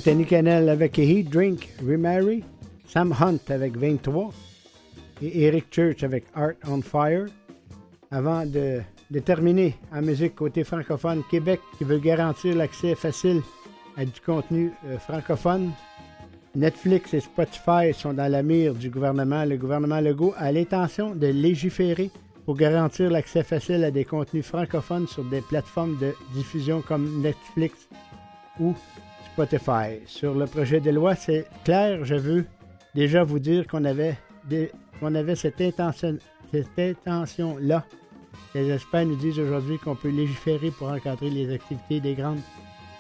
Brittany 0.05 0.27
Cannell 0.27 0.69
avec 0.69 0.99
Heat 0.99 1.31
Drink, 1.31 1.71
Remarry. 1.83 2.45
Sam 2.87 3.11
Hunt 3.19 3.39
avec 3.49 3.75
23. 3.75 4.35
Et 5.23 5.45
Eric 5.45 5.65
Church 5.71 6.03
avec 6.03 6.25
Art 6.35 6.53
on 6.69 6.83
Fire. 6.83 7.25
Avant 8.11 8.45
de, 8.45 8.83
de 9.11 9.19
terminer 9.21 9.75
en 9.91 10.03
musique 10.03 10.35
côté 10.35 10.63
francophone, 10.63 11.23
Québec 11.31 11.59
qui 11.79 11.85
veut 11.85 12.01
garantir 12.01 12.55
l'accès 12.55 12.95
facile 12.95 13.41
à 13.97 14.05
du 14.05 14.21
contenu 14.21 14.73
euh, 14.87 14.99
francophone. 14.99 15.71
Netflix 16.55 17.15
et 17.15 17.21
Spotify 17.21 17.95
sont 17.95 18.13
dans 18.13 18.31
la 18.31 18.43
mire 18.43 18.75
du 18.75 18.91
gouvernement. 18.91 19.47
Le 19.47 19.57
gouvernement 19.57 20.01
Legault 20.01 20.35
a 20.37 20.53
l'intention 20.53 21.15
de 21.15 21.29
légiférer 21.29 22.11
pour 22.45 22.57
garantir 22.59 23.11
l'accès 23.11 23.43
facile 23.43 23.83
à 23.83 23.91
des 23.91 24.05
contenus 24.05 24.45
francophones 24.45 25.09
sur 25.09 25.25
des 25.25 25.41
plateformes 25.41 25.97
de 25.99 26.13
diffusion 26.35 26.83
comme 26.83 27.23
Netflix 27.23 27.89
ou 28.61 28.75
Spotify. 29.35 29.99
Sur 30.07 30.33
le 30.33 30.47
projet 30.47 30.79
de 30.79 30.91
loi, 30.91 31.17
c'est 31.17 31.47
clair, 31.65 32.05
je 32.05 32.15
veux 32.15 32.45
déjà 32.95 33.25
vous 33.25 33.41
dire 33.41 33.67
qu'on 33.67 33.85
avait, 33.85 34.17
avait 35.03 35.35
cette 35.35 35.61
intention, 35.61 36.19
cette 36.53 36.79
intention-là. 36.79 37.85
Les 38.55 38.71
experts 38.71 39.07
nous 39.07 39.17
disent 39.17 39.41
aujourd'hui 39.41 39.79
qu'on 39.79 39.97
peut 39.97 40.11
légiférer 40.11 40.71
pour 40.71 40.89
encadrer 40.89 41.31
les 41.31 41.53
activités 41.53 41.99
des 41.99 42.15
grandes 42.15 42.39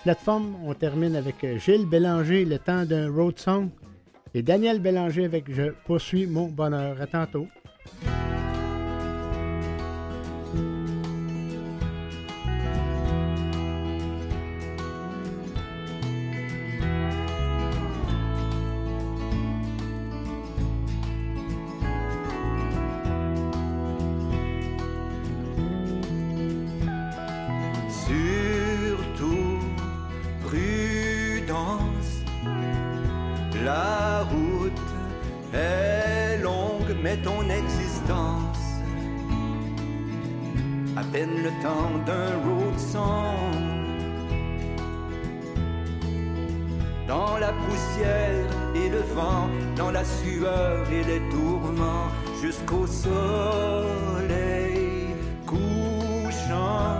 plateformes. 0.03 0.57
On 0.65 0.75
termine 0.75 1.15
avec 1.15 1.45
euh, 1.45 1.57
Gilles 1.59 1.87
Bélanger, 1.87 2.45
le 2.45 2.59
temps 2.59 2.85
d'un 2.85 3.13
road 3.13 3.39
song, 3.39 3.71
et 4.35 4.43
Daniel 4.43 4.81
Bélanger 4.81 5.27
avec 5.27 5.45
Je 5.55 5.71
poursuis 5.87 6.27
mon 6.27 6.49
bonheur. 6.49 7.01
À 7.01 7.07
tantôt. 7.07 7.47
Peine 41.15 41.45
le 41.45 41.53
temps 41.63 41.95
d'un 42.09 42.33
road 42.45 42.77
song. 42.77 43.55
Dans 47.07 47.39
la 47.39 47.53
poussière 47.65 48.47
et 48.75 48.89
le 48.89 49.03
vent, 49.17 49.49
dans 49.77 49.93
la 49.93 50.05
sueur 50.05 50.85
et 50.91 51.05
les 51.05 51.23
tourments, 51.35 52.09
jusqu'au 52.43 52.87
soleil 52.89 54.07
couchant. 55.47 56.97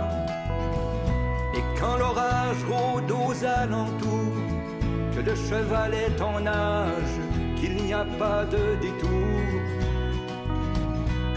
Et 1.57 1.63
quand 1.77 1.97
l'orage 1.97 2.61
rôde 2.71 3.11
aux 3.11 3.37
alentours, 3.61 4.45
que 5.13 5.21
le 5.29 5.35
cheval 5.35 5.93
est 5.93 6.21
en 6.21 6.47
âge, 6.47 7.15
qu'il 7.57 7.75
n'y 7.83 7.93
a 7.93 8.05
pas 8.17 8.45
de 8.45 8.63
détour. 8.85 9.41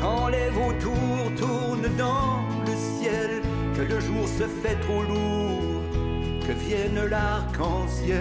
Quand 0.00 0.28
les 0.28 0.50
vautours 0.50 1.28
tournent 1.36 1.96
dans 1.96 2.47
que 3.78 3.82
le 3.82 4.00
jour 4.00 4.26
se 4.26 4.42
fait 4.42 4.74
trop 4.80 5.02
lourd, 5.02 5.82
que 6.44 6.52
vienne 6.52 7.06
l'arc-en-ciel. 7.08 8.18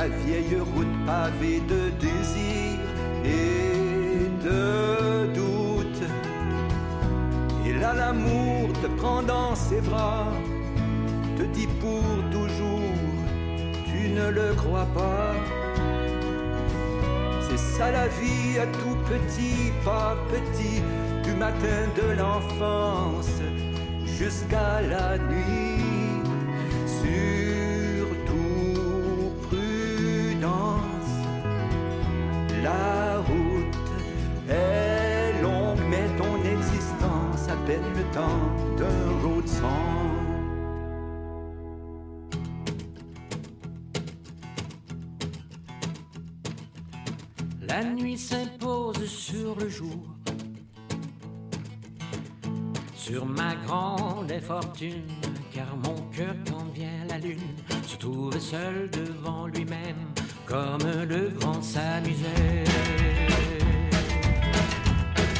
Ta 0.00 0.08
vieille 0.24 0.58
route 0.58 0.96
pavée 1.04 1.60
de 1.72 1.90
désirs 2.00 2.80
et 3.22 4.28
de 4.46 5.26
doutes. 5.34 6.08
Et 7.66 7.74
là, 7.74 7.92
l'amour 7.92 8.72
te 8.82 8.86
prend 8.98 9.22
dans 9.22 9.54
ses 9.54 9.82
bras, 9.82 10.28
te 11.36 11.42
dit 11.56 11.68
pour 11.82 12.02
toujours, 12.36 12.94
tu 13.90 14.08
ne 14.08 14.30
le 14.30 14.54
crois 14.54 14.88
pas. 14.94 15.34
C'est 17.46 17.62
ça 17.76 17.90
la 17.90 18.08
vie 18.08 18.58
à 18.58 18.66
tout 18.80 18.98
petit, 19.12 19.70
pas 19.84 20.16
petit, 20.32 20.80
du 21.24 21.32
matin 21.34 21.80
de 22.00 22.06
l'enfance 22.20 23.36
jusqu'à 24.06 24.80
la 24.80 25.18
nuit. 25.18 25.69
S'impose 48.16 49.04
sur 49.06 49.56
le 49.56 49.68
jour. 49.68 50.02
Sur 52.94 53.26
ma 53.26 53.54
grande 53.66 54.30
infortune, 54.30 55.06
car 55.52 55.76
mon 55.84 55.96
cœur, 56.10 56.34
quand 56.48 56.66
vient 56.74 57.04
la 57.08 57.18
lune, 57.18 57.56
se 57.86 57.96
trouve 57.96 58.38
seul 58.38 58.90
devant 58.90 59.46
lui-même, 59.46 60.12
comme 60.46 60.86
le 61.08 61.28
vent 61.40 61.60
s'amusait. 61.62 62.64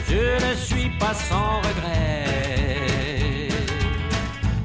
Je 0.08 0.48
ne 0.48 0.54
suis 0.56 0.90
pas 0.98 1.14
sans 1.14 1.58
regret. 1.58 3.48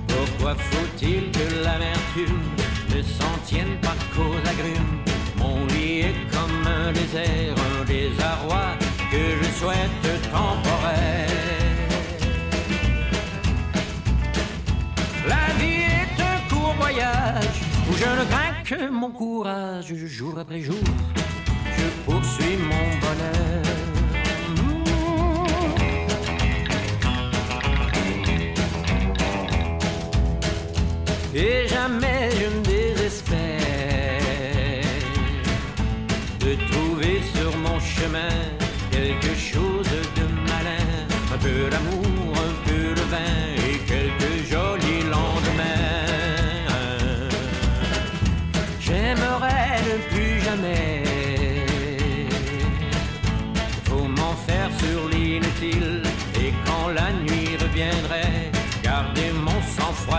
Pourquoi 0.07 0.56
faut-il 0.56 1.32
que 1.32 1.64
l'amertume 1.64 2.41
ne 2.95 3.02
s'en 3.02 3.38
tienne 3.45 3.80
pas 3.82 3.95
qu'aux 4.15 4.38
agrumes? 4.49 5.03
Mon 5.38 5.65
lit 5.68 5.99
est 5.99 6.15
comme 6.32 6.65
un 6.65 6.91
désert, 6.91 7.55
temporaire. 10.32 11.28
La 15.28 15.54
vie 15.60 15.82
est 16.02 16.22
un 16.22 16.50
court 16.50 16.76
voyage 16.80 17.62
où 17.90 17.94
je 17.94 18.06
ne 18.06 18.26
crains 18.26 18.64
que 18.64 18.90
mon 18.90 19.12
courage 19.12 19.94
jour 19.94 20.38
après 20.38 20.62
jour. 20.62 20.84
Je 21.78 21.86
poursuis 22.06 22.58
mon 22.58 22.86
bonheur. 23.02 23.62
et 31.38 31.68
jamais 31.68 32.30
je 32.40 32.48
me 32.56 32.64
désespère 32.64 33.40
de 36.40 36.56
trouver 36.72 37.22
sur 37.34 37.58
mon 37.58 37.78
chemin 37.82 38.55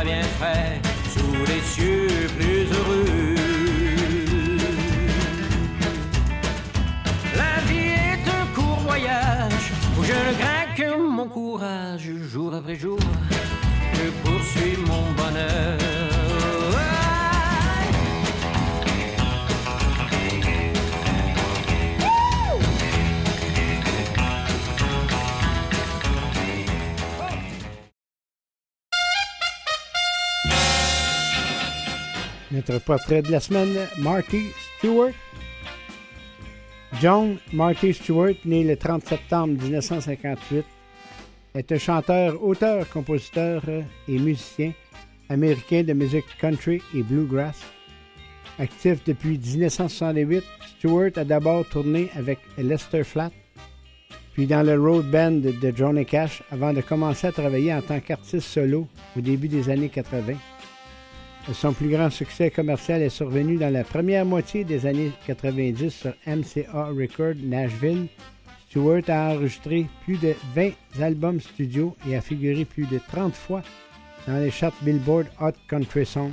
bien 0.04 0.22
frais 0.38 0.80
sous 1.08 1.44
les 1.46 1.60
cieux 1.60 2.26
plus 2.36 2.66
heureux. 2.76 3.34
La 7.36 7.60
vie 7.66 7.94
est 8.12 8.28
un 8.28 8.46
court 8.54 8.80
voyage 8.80 9.72
où 9.98 10.04
je 10.04 10.12
ne 10.12 10.34
crains 10.38 10.74
que 10.76 10.96
mon 10.98 11.28
courage 11.28 12.10
jour 12.30 12.54
après 12.54 12.76
jour. 12.76 12.98
Je 13.94 14.10
poursuis 14.22 14.76
mon 14.86 15.12
bonheur. 15.12 16.15
Notre 32.56 32.78
portrait 32.78 33.20
de 33.20 33.30
la 33.30 33.38
semaine, 33.38 33.76
Marty 33.98 34.46
Stewart. 34.78 35.12
John 37.02 37.36
Marty 37.52 37.92
Stewart, 37.92 38.36
né 38.46 38.64
le 38.64 38.78
30 38.78 39.06
septembre 39.06 39.62
1958, 39.62 40.64
est 41.54 41.72
un 41.72 41.78
chanteur, 41.78 42.42
auteur, 42.42 42.88
compositeur 42.88 43.62
et 44.08 44.18
musicien 44.18 44.72
américain 45.28 45.82
de 45.82 45.92
musique 45.92 46.24
country 46.40 46.80
et 46.94 47.02
bluegrass. 47.02 47.60
Actif 48.58 49.04
depuis 49.04 49.38
1968, 49.38 50.42
Stewart 50.78 51.10
a 51.16 51.24
d'abord 51.24 51.68
tourné 51.68 52.08
avec 52.16 52.38
Lester 52.56 53.04
Flatt, 53.04 53.34
puis 54.32 54.46
dans 54.46 54.64
le 54.64 54.80
road 54.80 55.10
band 55.10 55.42
de 55.42 55.76
Johnny 55.76 56.06
Cash 56.06 56.42
avant 56.50 56.72
de 56.72 56.80
commencer 56.80 57.26
à 57.26 57.32
travailler 57.32 57.74
en 57.74 57.82
tant 57.82 58.00
qu'artiste 58.00 58.48
solo 58.48 58.88
au 59.14 59.20
début 59.20 59.48
des 59.48 59.68
années 59.68 59.90
80. 59.90 60.36
Son 61.52 61.72
plus 61.72 61.88
grand 61.88 62.10
succès 62.10 62.50
commercial 62.50 63.00
est 63.02 63.08
survenu 63.08 63.56
dans 63.56 63.72
la 63.72 63.84
première 63.84 64.26
moitié 64.26 64.64
des 64.64 64.84
années 64.84 65.12
90 65.26 65.90
sur 65.90 66.12
MCA 66.26 66.86
Records 66.86 67.40
Nashville. 67.40 68.08
Stewart 68.68 69.08
a 69.08 69.34
enregistré 69.34 69.86
plus 70.04 70.18
de 70.18 70.34
20 70.54 70.70
albums 71.00 71.40
studio 71.40 71.96
et 72.08 72.16
a 72.16 72.20
figuré 72.20 72.64
plus 72.64 72.86
de 72.86 72.98
30 73.10 73.34
fois 73.34 73.62
dans 74.26 74.38
les 74.38 74.50
charts 74.50 74.74
Billboard 74.82 75.28
Hot 75.40 75.52
Country 75.68 76.04
Songs. 76.04 76.32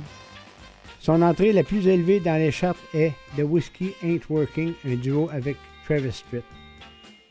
Son 0.98 1.22
entrée 1.22 1.52
la 1.52 1.62
plus 1.62 1.86
élevée 1.86 2.18
dans 2.18 2.36
les 2.36 2.50
charts 2.50 2.76
est 2.92 3.12
The 3.36 3.42
Whiskey 3.42 3.94
Ain't 4.02 4.28
Working, 4.28 4.72
un 4.84 4.96
duo 4.96 5.30
avec 5.32 5.56
Travis 5.84 6.12
Street. 6.12 6.42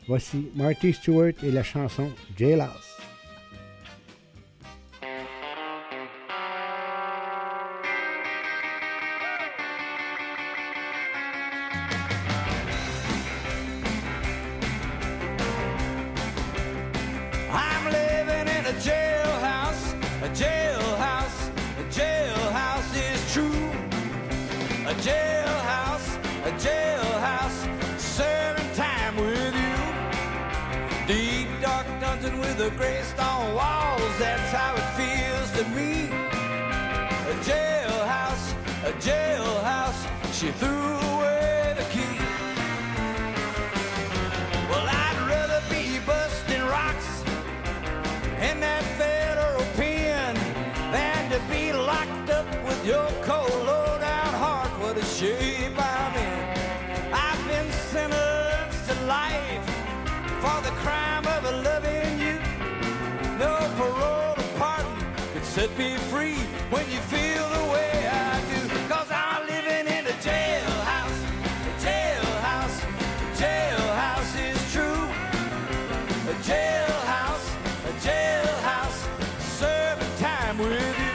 Voici 0.08 0.50
Marty 0.56 0.94
Stewart 0.94 1.34
et 1.44 1.52
la 1.52 1.64
chanson 1.64 2.10
Jailhouse. 2.38 2.93
Gray 32.78 33.02
stone 33.04 33.54
walls, 33.56 34.18
that's 34.20 34.52
how 34.52 34.74
it 34.76 34.88
feels 34.98 35.52
to 35.58 35.64
me. 35.76 36.08
A 37.32 37.36
jailhouse, 37.44 38.54
a 38.86 38.92
jailhouse, 38.94 40.34
she 40.34 40.52
threw 40.52 41.03
me 65.78 65.98
free 66.12 66.36
when 66.70 66.86
you 66.92 67.00
feel 67.10 67.50
the 67.50 67.72
way 67.72 68.08
I 68.08 68.40
do. 68.52 68.62
Cause 68.88 69.08
I'm 69.10 69.48
living 69.48 69.88
in 69.88 70.06
a 70.06 70.16
jailhouse, 70.22 71.20
a 71.70 71.74
jailhouse, 71.86 72.78
a 73.22 73.30
jailhouse 73.42 74.34
is 74.50 74.60
true. 74.74 75.04
A 76.30 76.36
jailhouse, 76.50 77.46
a 77.90 77.94
jailhouse, 78.06 79.00
serving 79.60 80.16
time 80.20 80.58
with 80.58 80.96
you. 81.00 81.14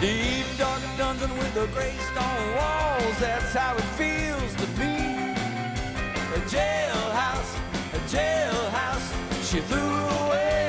Deep 0.00 0.46
dark 0.56 0.80
dungeon 0.96 1.30
with 1.36 1.52
the 1.54 1.66
gray 1.74 1.96
stone 2.12 2.46
walls, 2.56 3.18
that's 3.18 3.52
how 3.52 3.74
it 3.76 3.90
feels 4.00 4.54
to 4.54 4.66
be. 4.78 4.96
A 6.36 6.40
jailhouse, 6.48 7.52
a 7.92 7.98
jailhouse, 8.08 9.08
she 9.44 9.60
threw 9.60 9.78
away 10.26 10.59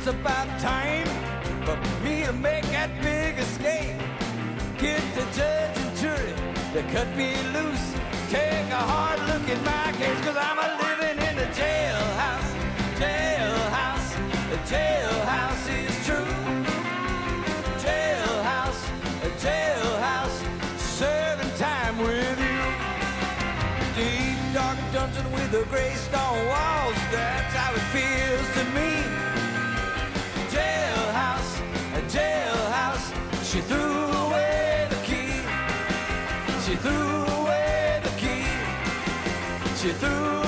it's 0.00 0.08
about 0.08 0.48
time 0.58 1.06
for 1.66 1.76
me 2.02 2.24
to 2.24 2.32
make 2.32 2.64
that 2.72 2.88
big 3.02 3.36
escape. 3.36 4.00
Get 4.78 5.02
the 5.14 5.24
judge 5.36 5.76
and 5.76 5.92
jury 6.00 6.32
to 6.72 6.80
cut 6.90 7.08
me 7.20 7.36
loose. 7.52 7.86
Take 8.30 8.72
a 8.72 8.82
hard 8.92 9.20
look 9.28 9.44
at 9.54 9.60
my 9.62 9.92
case, 10.00 10.18
cause 10.24 10.38
I'm 10.40 10.56
a 10.56 10.68
living 10.80 11.18
in 11.28 11.34
a 11.44 11.48
jailhouse. 11.52 12.50
Jailhouse, 12.96 14.08
a 14.56 14.58
jailhouse 14.72 15.66
is 15.84 15.94
true. 16.08 16.32
Jailhouse, 17.84 18.80
a 19.28 19.30
jailhouse, 19.44 20.38
serving 20.96 21.52
time 21.58 21.98
with 21.98 22.38
you. 22.48 22.60
Deep 24.00 24.38
dark 24.54 24.78
dungeon 24.94 25.30
with 25.30 25.50
the 25.52 25.64
gray 25.68 25.92
stone 25.92 26.40
walls, 26.48 26.96
that's 27.12 27.52
how 27.54 27.74
it 27.74 27.86
feels 27.92 28.48
to 28.56 28.64
me. 28.72 29.09
you 39.82 39.92
through. 39.94 40.39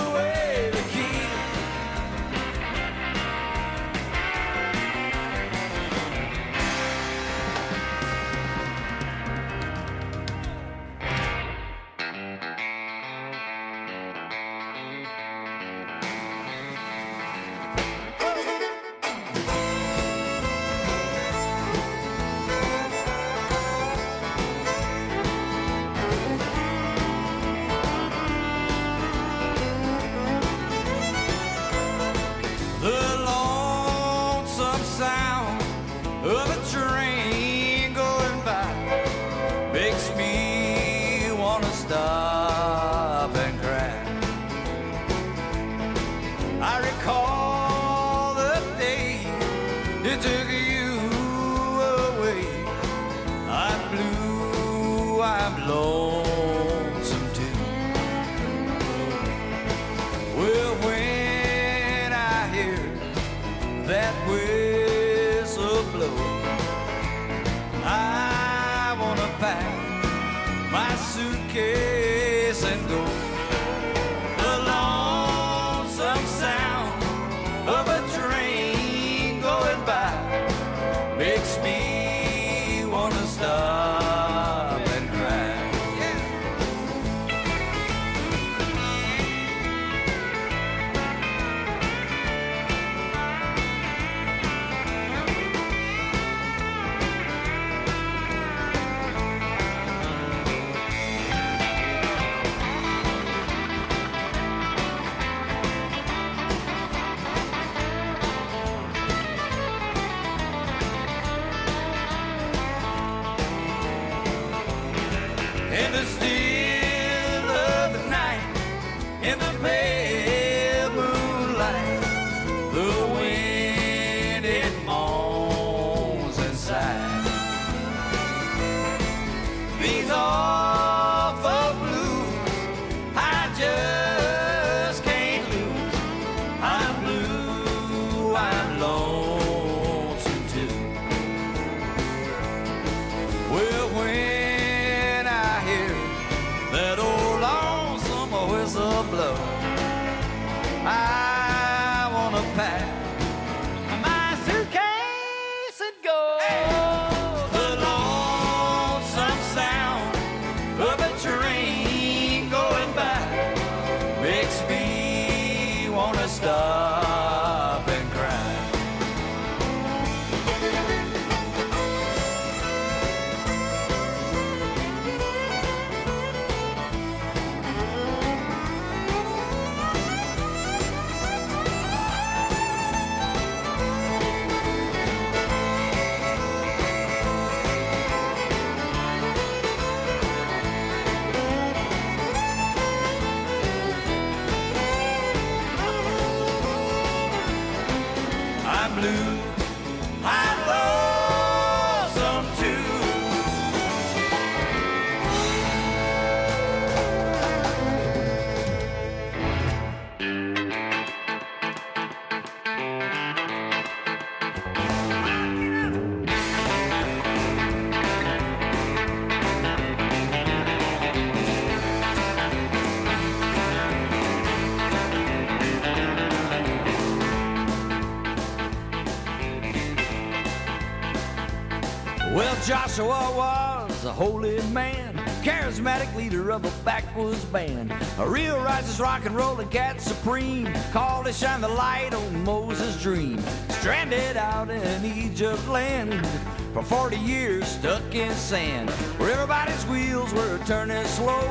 Charismatic 235.83 236.15
leader 236.15 236.51
of 236.51 236.65
a 236.65 236.85
backwoods 236.85 237.45
band, 237.47 237.93
a 238.19 238.29
real 238.29 238.57
righteous 238.61 239.01
rock 239.01 239.25
and 239.25 239.35
rolling 239.35 239.69
cat 239.69 240.01
supreme, 240.01 240.73
called 240.93 241.27
to 241.27 241.33
shine 241.33 241.61
the 241.61 241.69
light 241.69 242.15
on 242.15 242.45
Moses' 242.45 243.01
dream. 243.03 243.43
Stranded 243.71 244.37
out 244.37 244.71
in 244.71 245.05
Egypt 245.05 245.67
land 245.69 246.27
for 246.73 246.83
40 246.83 247.17
years, 247.17 247.67
stuck 247.67 248.15
in 248.15 248.33
sand, 248.35 248.91
where 249.19 249.33
everybody's 249.33 249.85
wheels 249.87 250.33
were 250.33 250.59
turning 250.67 251.05
slow. 251.05 251.43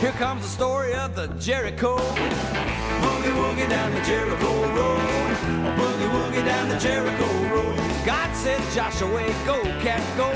Here 0.00 0.12
comes 0.12 0.42
the 0.42 0.48
story 0.48 0.94
of 0.94 1.14
the 1.14 1.28
Jericho. 1.38 1.96
Boogie 1.96 3.32
woogie 3.32 3.68
down 3.68 3.94
the 3.94 4.00
Jericho 4.00 4.74
road. 4.74 4.98
A 4.98 5.76
boogie 5.78 6.10
woogie 6.10 6.44
down 6.44 6.68
the 6.68 6.78
Jericho 6.78 7.26
road. 7.54 7.76
God 8.04 8.34
said, 8.34 8.60
Joshua, 8.72 9.24
go, 9.46 9.62
cat, 9.80 10.02
go. 10.16 10.30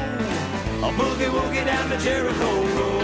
A 0.86 0.92
boogie 0.92 1.28
woogie 1.28 1.64
down 1.64 1.88
the 1.88 1.96
Jericho 1.96 2.62
road. 2.62 2.95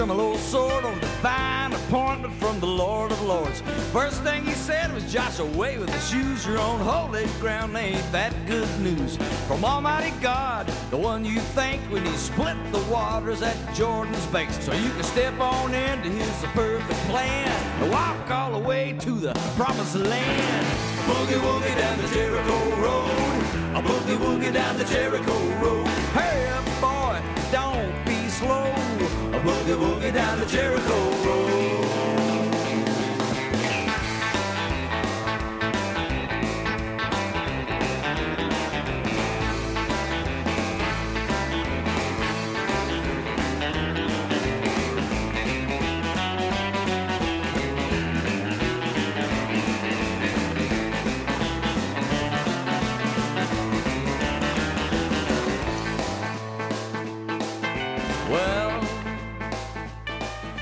With 0.00 0.10
a 0.10 0.14
tremolo 0.14 0.36
sword 0.36 0.84
on 0.84 0.98
divine 1.00 1.72
appointment 1.72 2.32
from 2.34 2.58
the 2.60 2.66
Lord 2.66 3.12
of 3.12 3.20
Lords. 3.22 3.60
First 3.92 4.22
thing 4.22 4.44
he 4.44 4.52
said 4.52 4.92
was, 4.94 5.12
Josh, 5.12 5.38
away 5.38 5.78
with 5.78 5.90
the 5.90 5.98
shoes. 6.00 6.46
Your 6.46 6.58
own 6.58 6.80
holy 6.80 7.26
ground, 7.40 7.76
ain't 7.76 8.12
that 8.12 8.32
good 8.46 8.68
news? 8.80 9.16
From 9.46 9.64
Almighty 9.64 10.12
God, 10.20 10.66
the 10.90 10.96
one 10.96 11.24
you 11.24 11.40
thank 11.54 11.80
when 11.92 12.04
he 12.04 12.12
split 12.12 12.56
the 12.72 12.80
waters 12.90 13.42
at 13.42 13.56
Jordan's 13.74 14.26
banks. 14.26 14.62
So 14.64 14.72
you 14.72 14.90
can 14.90 15.02
step 15.02 15.38
on 15.40 15.74
into 15.74 16.08
his 16.08 16.30
perfect 16.54 17.00
plan 17.10 17.48
and 17.82 17.90
walk 17.90 18.30
all 18.30 18.52
the 18.52 18.66
way 18.66 18.94
to 19.00 19.10
the 19.10 19.32
promised 19.56 19.96
land. 19.96 20.66
Boogie 21.06 21.40
woogie 21.40 21.76
down 21.76 21.98
the 22.00 22.08
Jericho 22.14 22.58
road. 22.76 23.76
A 23.76 23.82
boogie 23.82 24.16
woogie 24.18 24.52
down 24.52 24.78
the 24.78 24.84
Jericho 24.84 25.36
road. 25.62 25.89
Boogie 29.42 29.76
woogie 29.76 30.12
down 30.12 30.38
the 30.38 30.46
Jericho 30.46 30.96
road. 31.24 32.09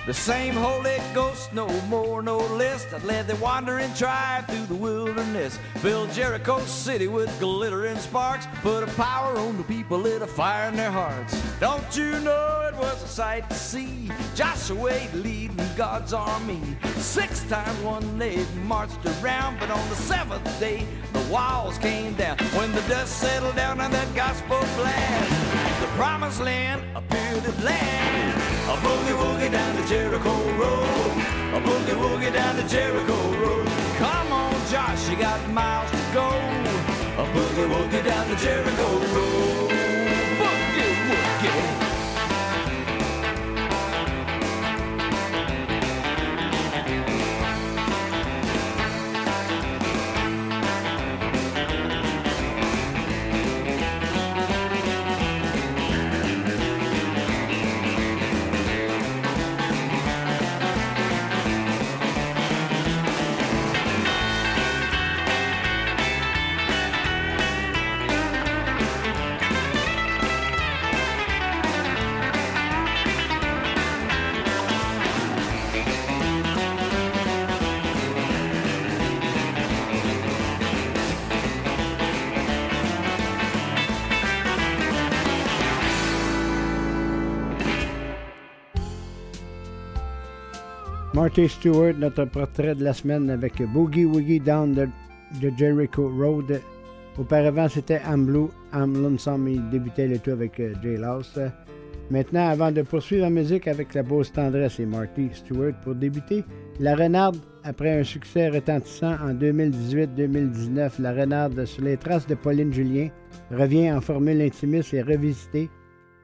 The 0.09 0.14
same 0.14 0.55
Holy 0.55 0.97
Ghost, 1.12 1.52
no 1.52 1.68
more, 1.82 2.22
no 2.22 2.39
less, 2.39 2.86
that 2.86 3.05
led 3.05 3.26
the 3.26 3.36
wandering 3.36 3.93
tribe 3.93 4.47
through 4.48 4.64
the 4.64 4.74
wilderness. 4.74 5.59
Filled 5.82 6.12
Jericho 6.12 6.60
City 6.60 7.09
with 7.09 7.28
glittering 7.39 7.98
sparks, 7.98 8.47
put 8.62 8.82
a 8.82 8.86
power 8.94 9.36
on 9.36 9.59
the 9.59 9.64
people, 9.64 9.98
lit 9.98 10.22
a 10.22 10.26
fire 10.26 10.70
in 10.70 10.76
their 10.76 10.90
hearts. 10.90 11.39
Don't 11.60 11.94
you 11.94 12.18
know 12.20 12.70
it 12.72 12.74
was 12.78 13.02
a 13.02 13.06
sight 13.06 13.51
to 13.51 13.55
see? 13.55 14.10
Joshua 14.35 14.98
leading 15.12 15.68
God's 15.76 16.14
army. 16.14 16.62
Six 16.97 17.43
times 17.43 17.78
one 17.82 18.18
they 18.18 18.47
marched 18.64 19.05
around, 19.20 19.60
but 19.60 19.70
on 19.70 19.89
the 19.90 19.97
seventh 19.97 20.59
day 20.59 20.86
the 21.12 21.20
walls 21.30 21.76
came 21.76 22.14
down. 22.14 22.39
When 22.56 22.72
the 22.72 22.80
dust 22.89 23.18
settled 23.18 23.56
down 23.56 23.78
on 23.78 23.90
that 23.90 24.14
gospel 24.14 24.59
blast, 24.76 25.77
promised 25.99 26.41
land 26.41 26.81
appeared 26.95 27.45
at 27.45 27.59
last. 27.65 28.70
A 28.73 28.77
boogie 28.87 29.16
woogie 29.20 29.51
down 29.51 29.75
the 29.75 29.85
Jericho 29.89 30.35
Road. 30.61 31.11
A 31.57 31.61
boogie 31.66 31.99
woogie 32.03 32.33
down 32.33 32.55
the 32.55 32.62
Jericho 32.69 33.19
Road. 33.43 33.66
Come 33.99 34.33
on, 34.33 34.55
Josh, 34.70 35.09
you 35.11 35.16
got 35.16 35.41
miles 35.51 35.91
to 35.91 36.05
go. 36.15 36.29
A 37.23 37.25
boogie 37.35 37.69
woogie 37.73 38.05
down 38.05 38.29
the 38.31 38.37
Jericho 38.37 38.89
Road. 39.15 39.68
Marty 91.19 91.49
Stewart, 91.49 91.95
notre 91.99 92.27
portrait 92.27 92.77
de 92.77 92.85
la 92.85 92.93
semaine 92.93 93.28
avec 93.28 93.61
Boogie 93.73 94.05
Woogie 94.05 94.39
Down 94.39 94.73
the, 94.73 95.59
Jericho 95.59 96.09
Road. 96.09 96.61
Auparavant, 97.19 97.69
c'était 97.69 98.01
I'm 98.09 98.24
Blue, 98.24 98.47
I'm 98.73 99.03
Lonesome. 99.03 99.49
Il 99.49 99.69
débutait 99.69 100.07
le 100.07 100.20
tout 100.20 100.31
avec 100.31 100.61
euh, 100.61 100.74
Jay 100.81 100.97
Loss. 100.97 101.36
Maintenant, 102.12 102.47
avant 102.49 102.70
de 102.70 102.82
poursuivre 102.82 103.24
la 103.24 103.31
musique 103.31 103.66
avec 103.66 103.95
la 103.95 104.05
Beauce 104.05 104.32
Tendresse 104.32 104.78
et 104.78 104.86
Marty 104.86 105.31
Stewart, 105.32 105.73
pour 105.82 105.97
débuter, 105.97 106.45
La 106.78 106.95
Renarde, 106.95 107.39
après 107.65 107.99
un 107.99 108.05
succès 108.05 108.49
retentissant 108.51 109.15
en 109.15 109.35
2018-2019, 109.35 111.01
La 111.01 111.12
Renarde, 111.12 111.65
sur 111.65 111.82
les 111.82 111.97
traces 111.97 112.28
de 112.28 112.36
Pauline 112.36 112.73
Julien, 112.73 113.09
revient 113.51 113.90
en 113.90 114.01
formule 114.01 114.40
intimiste 114.40 114.95
et 114.95 115.03
revisitée. 115.03 115.69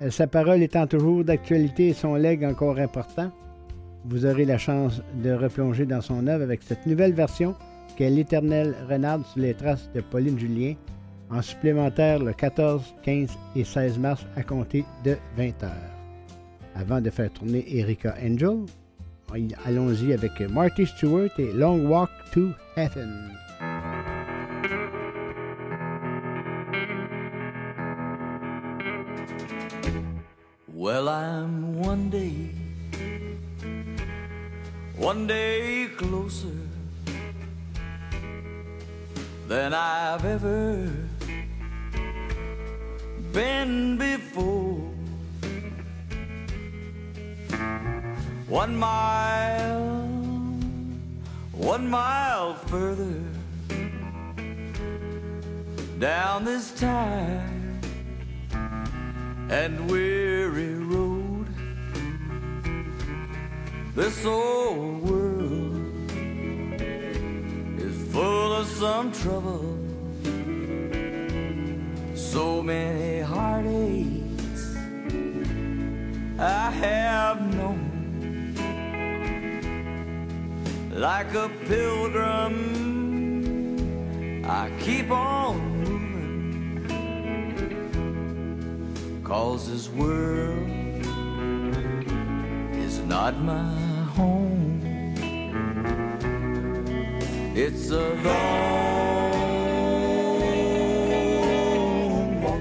Euh, 0.03 0.11
Sa 0.11 0.29
parole 0.29 0.63
étant 0.63 0.87
toujours 0.87 1.25
d'actualité 1.25 1.89
et 1.89 1.95
son 1.95 2.15
legs 2.15 2.45
encore 2.45 2.79
important 2.79 3.33
vous 4.05 4.27
aurez 4.27 4.45
la 4.45 4.59
chance 4.59 5.03
de 5.23 5.31
replonger 5.33 5.87
dans 5.87 6.01
son 6.01 6.27
œuvre 6.27 6.45
avec 6.45 6.63
cette 6.63 6.87
nouvelle 6.87 7.15
version 7.15 7.55
qu'est 7.97 8.11
l'éternelle 8.11 8.75
renarde 8.89 9.25
sur 9.27 9.41
les 9.41 9.55
traces 9.55 9.91
de 9.95 10.01
Pauline 10.01 10.39
Julien, 10.39 10.75
en 11.31 11.41
supplémentaire 11.41 12.19
le 12.19 12.33
14, 12.33 12.95
15 13.03 13.31
et 13.57 13.65
16 13.65 13.99
mars 13.99 14.27
à 14.37 14.43
compter 14.43 14.85
de 15.05 15.17
20 15.37 15.63
heures. 15.63 15.71
Avant 16.75 17.01
de 17.01 17.11
faire 17.11 17.33
tourner 17.33 17.65
Erika 17.69 18.15
Angel, 18.23 18.67
allons-y 19.65 20.13
avec 20.13 20.41
Marty 20.41 20.87
Stewart 20.87 21.31
et 21.39 21.53
Long 21.53 21.87
Walk 21.87 22.11
to 22.33 22.51
Heaven. 22.77 23.31
Well, 30.75 31.09
I'm 31.09 31.79
one 31.79 32.11
day, 32.11 32.51
one 34.97 35.27
day 35.27 35.89
closer 35.97 36.57
than 39.49 39.75
I've 39.75 40.25
ever 40.25 40.91
been 43.33 43.99
before. 43.99 44.91
One 48.49 48.77
mile, 48.77 50.07
one 51.53 51.89
mile 51.91 52.55
further 52.55 53.21
down 55.99 56.45
this 56.45 56.71
tired 56.79 57.41
and 59.51 59.91
weary 59.91 60.75
road. 60.75 61.04
This 63.95 64.27
old 64.27 65.09
world 65.09 66.11
is 67.79 67.95
full 68.13 68.53
of 68.55 68.67
some 68.67 69.13
trouble, 69.13 69.79
so 72.17 72.61
many 72.61 73.21
heartaches 73.21 74.77
I 76.41 76.73
have 76.73 77.55
known. 77.55 77.93
Like 80.91 81.33
a 81.35 81.49
pilgrim, 81.69 82.57
I 84.45 84.71
keep 84.81 85.09
on 85.13 85.61
moving, 85.85 86.91
cause 89.23 89.71
this 89.71 89.89
world 89.89 90.69
is 92.75 92.99
not 93.07 93.39
my 93.39 93.84
home. 94.15 94.81
It's 97.57 97.91
a 97.91 98.15
long 98.25 99.33
walk. 102.43 102.61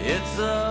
It's 0.00 0.38
a 0.38 0.67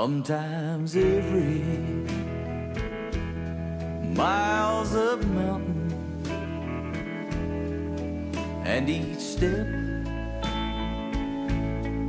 Sometimes 0.00 0.94
every 0.94 1.58
miles 4.14 4.94
of 4.94 5.26
mountain 5.26 5.90
and 8.64 8.88
each 8.88 9.18
step, 9.18 9.66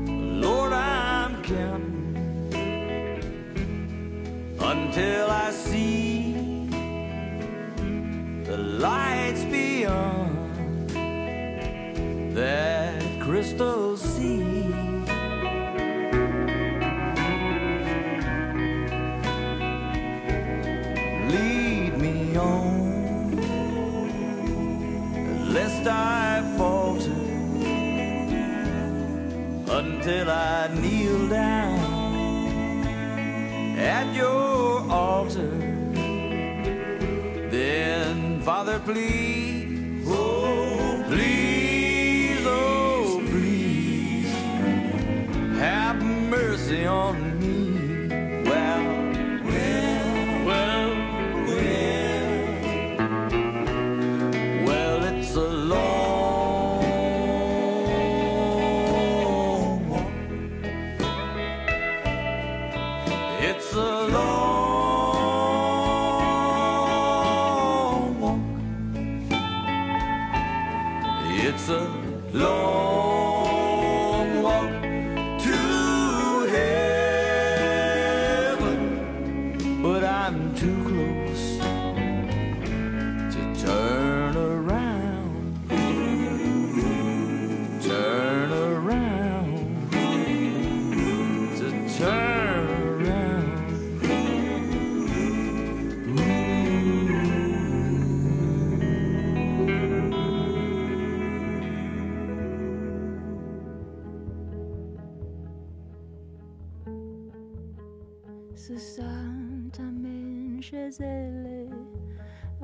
Lord, 0.07 0.71
I'm 0.71 1.41
counting 1.41 2.13
until 4.59 5.31
I 5.31 5.49
see 5.49 6.33
the 8.43 8.57
lights 8.85 9.43
beyond 9.45 10.91
that 12.35 13.01
crystal 13.19 13.97
sea. 13.97 14.48
Please, 38.93 39.58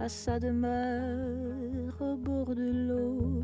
à 0.05 0.09
sa 0.09 0.39
demeure 0.39 1.99
au 1.99 2.15
bord 2.15 2.53
de 2.53 2.71
l'eau. 2.87 3.41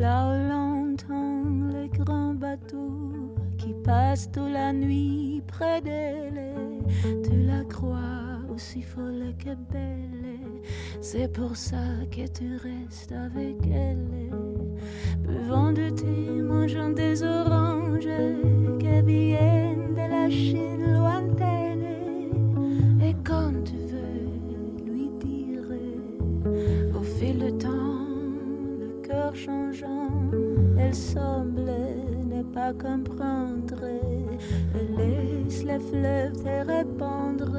Là 0.00 0.26
où 0.26 0.32
l'entend 0.50 1.44
les 1.72 1.88
grands 1.88 2.34
bateaux 2.34 3.36
qui 3.56 3.72
passent 3.84 4.28
toute 4.32 4.50
la 4.50 4.72
nuit 4.72 5.42
près 5.46 5.80
d'elle. 5.80 6.56
Tu 7.22 7.36
la 7.46 7.62
crois 7.66 8.40
aussi 8.52 8.82
folle 8.82 9.32
que 9.38 9.54
belle, 9.72 10.40
c'est 11.00 11.32
pour 11.32 11.56
ça 11.56 11.84
que 12.10 12.26
tu 12.36 12.56
restes 12.56 13.12
avec 13.12 13.56
elle. 13.72 14.32
Buvant 15.20 15.70
du 15.70 15.92
thé, 15.92 16.42
mangeant 16.42 16.90
des 16.90 17.22
oranges 17.22 18.08
qui 18.80 19.02
viennent 19.02 19.94
de 19.94 20.10
la 20.10 20.28
Chine 20.28 20.94
lointaine. 20.94 21.75
Changeant, 29.36 30.30
elle 30.78 30.94
semble 30.94 31.70
ne 32.26 32.42
pas 32.42 32.72
comprendre. 32.72 33.82
Elle 34.74 34.96
laisse 34.96 35.62
les 35.62 35.78
fleuves 35.78 36.42
te 36.42 36.66
répandre, 36.66 37.56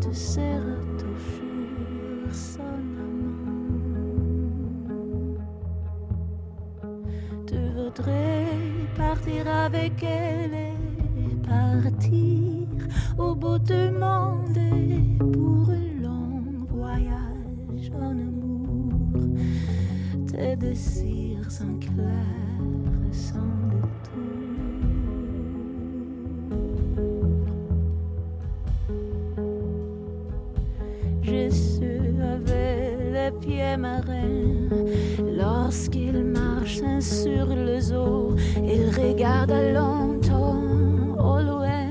te 0.00 0.12
serre 0.12 0.78
toujours 0.98 2.32
son 2.32 2.62
Tu 7.46 7.56
voudrais 7.74 8.46
partir 8.96 9.48
avec 9.48 10.02
elle 10.02 10.54
et 10.54 11.34
partir 11.46 12.68
au 13.18 13.34
bout 13.34 13.58
du 13.58 13.90
monde 13.90 14.58
pour 15.18 15.70
un 15.70 16.02
long 16.02 16.42
voyage 16.68 17.90
en 17.94 18.10
amour. 18.10 18.57
Tes 20.38 20.54
désirs 20.54 21.50
sont 21.50 21.80
clairs 21.80 22.14
sans 23.10 23.40
Jésus 31.22 32.14
avait 32.22 32.96
les 33.12 33.32
pieds 33.40 33.76
marins 33.76 34.68
lorsqu'il 35.36 36.22
marche 36.22 36.82
sur 37.00 37.46
les 37.48 37.92
eaux. 37.92 38.36
Il 38.62 38.90
regarde 38.96 39.50
longtemps 39.50 40.62
au 41.18 41.42
loin, 41.42 41.90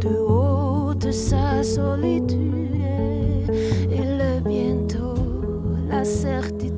de 0.00 0.08
haut 0.08 0.92
de 0.92 1.12
sa 1.12 1.62
solitude. 1.62 2.82
Il 3.92 4.20
a 4.20 4.40
bientôt 4.40 5.14
la 5.88 6.02
certitude 6.02 6.73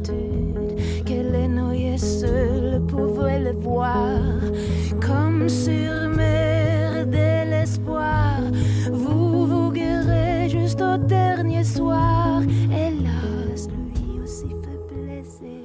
comme 5.00 5.48
sur 5.48 6.08
mer 6.16 7.06
de 7.06 7.50
l'espoir. 7.50 8.40
Vous 8.92 9.46
vous 9.46 9.70
guérez 9.72 10.48
juste 10.48 10.80
au 10.80 10.96
dernier 10.96 11.64
soir. 11.64 12.42
Hélas, 12.70 13.68
lui 13.68 14.20
aussi 14.22 14.48
fait 14.48 14.94
blesser, 14.94 15.64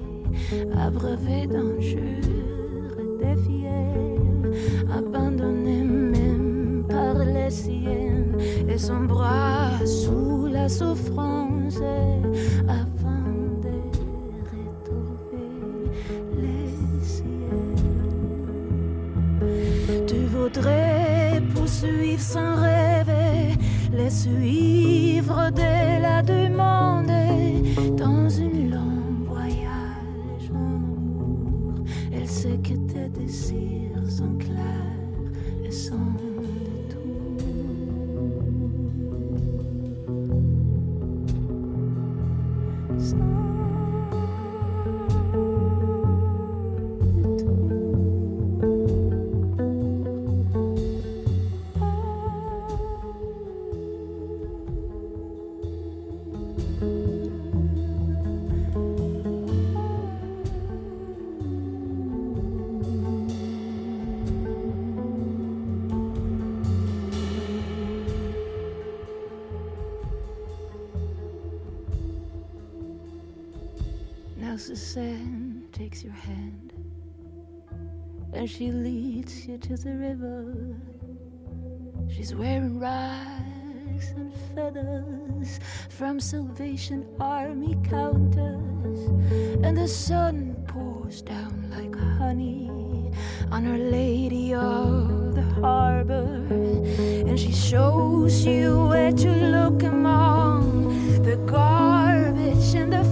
abreuvé 0.78 1.48
d'injures 1.48 2.98
et 3.00 3.24
de 3.24 3.42
fiers, 3.42 4.50
abandonné 4.98 5.84
même 5.84 6.84
par 6.90 7.24
les 7.24 7.52
siennes, 7.52 8.36
et 8.68 8.78
son 8.78 9.04
bras 9.04 9.86
sous 9.86 10.48
la 10.48 10.68
souffrance 10.68 11.80
voudrais 20.54 21.42
poursuivre 21.54 22.22
sans 22.22 22.56
rêver, 22.56 23.56
les 23.94 24.10
suivre 24.10 25.50
de 25.52 26.01
to 79.62 79.78
the 79.78 79.96
river. 79.96 80.56
She's 82.10 82.34
wearing 82.34 82.80
rags 82.80 84.10
and 84.16 84.34
feathers 84.56 85.60
from 85.90 86.20
Salvation 86.20 87.06
Army 87.20 87.78
counters, 87.84 89.00
and 89.64 89.78
the 89.78 89.88
sun 89.88 90.56
pours 90.68 91.22
down 91.22 91.70
like 91.70 91.96
honey 92.18 93.12
on 93.52 93.68
Our 93.68 93.78
Lady 93.78 94.56
of 94.56 95.36
the 95.36 95.44
Harbor, 95.62 96.44
and 97.28 97.40
she 97.40 97.52
shows 97.52 98.44
you 98.44 98.88
where 98.88 99.12
to 99.12 99.30
look 99.30 99.84
among 99.84 101.22
the 101.22 101.36
garbage 101.46 102.74
and 102.74 102.92
the 102.92 103.04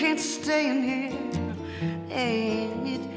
can't 0.00 0.18
stay 0.18 0.70
in 0.70 0.82
here. 0.82 1.12
Ain't 2.10 2.88
it 2.88 3.09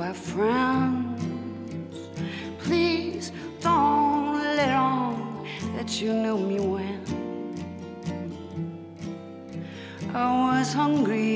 by 0.00 0.14
friends. 0.14 1.20
Please 2.58 3.32
don't 3.60 4.32
let 4.56 4.70
on 4.70 5.46
that 5.76 6.00
you 6.00 6.14
knew 6.14 6.38
me 6.38 6.58
when 6.58 7.00
I 10.14 10.26
was 10.56 10.72
hungry. 10.72 11.29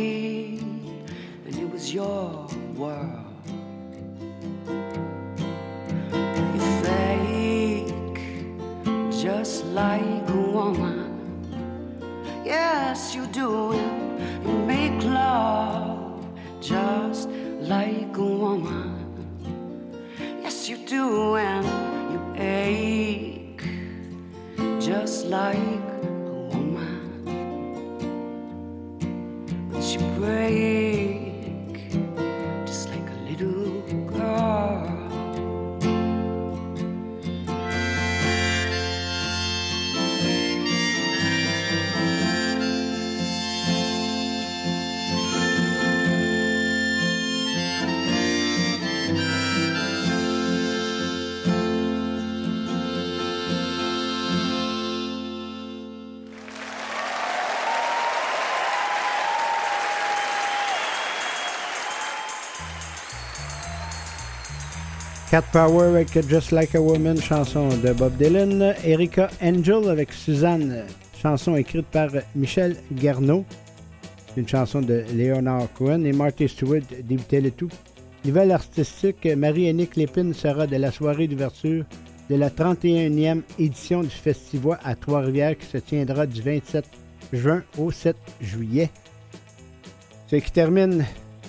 Cat 65.34 65.42
Power 65.50 65.88
avec 65.88 66.28
Just 66.28 66.52
Like 66.52 66.76
a 66.76 66.80
Woman, 66.80 67.20
chanson 67.20 67.66
de 67.66 67.92
Bob 67.92 68.16
Dylan. 68.18 68.72
Erika 68.84 69.28
Angel 69.42 69.88
avec 69.88 70.12
Suzanne, 70.12 70.84
chanson 71.20 71.56
écrite 71.56 71.86
par 71.86 72.10
Michel 72.36 72.76
Garneau. 72.92 73.44
Une 74.36 74.46
chanson 74.46 74.80
de 74.80 75.02
Leonard 75.12 75.72
Cohen 75.76 76.04
et 76.04 76.12
Marty 76.12 76.48
Stewart 76.48 76.82
débutait 77.02 77.40
le 77.40 77.50
tout. 77.50 77.68
Nouvelle 78.24 78.52
artistique, 78.52 79.26
Marie-Annick 79.26 79.96
Lépine 79.96 80.34
sera 80.34 80.68
de 80.68 80.76
la 80.76 80.92
soirée 80.92 81.26
d'ouverture 81.26 81.84
de 82.30 82.36
la 82.36 82.50
31e 82.50 83.42
édition 83.58 84.04
du 84.04 84.10
Festival 84.10 84.78
à 84.84 84.94
Trois-Rivières 84.94 85.58
qui 85.58 85.66
se 85.66 85.78
tiendra 85.78 86.26
du 86.26 86.42
27 86.42 86.84
juin 87.32 87.64
au 87.76 87.90
7 87.90 88.14
juillet. 88.40 88.88
Ce 90.28 90.36
qui 90.36 90.52
termine 90.52 91.04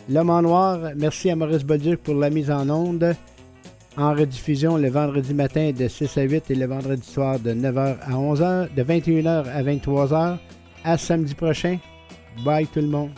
L'Homme 0.10 0.32
en 0.32 0.42
Noir. 0.42 0.80
Merci 0.96 1.30
à 1.30 1.36
Maurice 1.36 1.64
Bolduc 1.64 2.02
pour 2.02 2.16
la 2.16 2.32
mise 2.32 2.50
en 2.50 2.68
onde. 2.72 3.16
En 3.98 4.14
rediffusion 4.14 4.76
le 4.76 4.90
vendredi 4.90 5.34
matin 5.34 5.72
de 5.72 5.88
6 5.88 6.18
à 6.18 6.24
8 6.24 6.52
et 6.52 6.56
le 6.56 6.66
vendredi 6.66 7.08
soir 7.08 7.40
de 7.40 7.52
9h 7.54 7.96
à 8.02 8.12
11h, 8.12 8.74
de 8.76 8.84
21h 8.84 9.46
à 9.48 9.64
23h. 9.64 10.38
À 10.84 10.98
samedi 10.98 11.34
prochain. 11.34 11.78
Bye 12.44 12.68
tout 12.68 12.82
le 12.82 12.88
monde. 12.88 13.12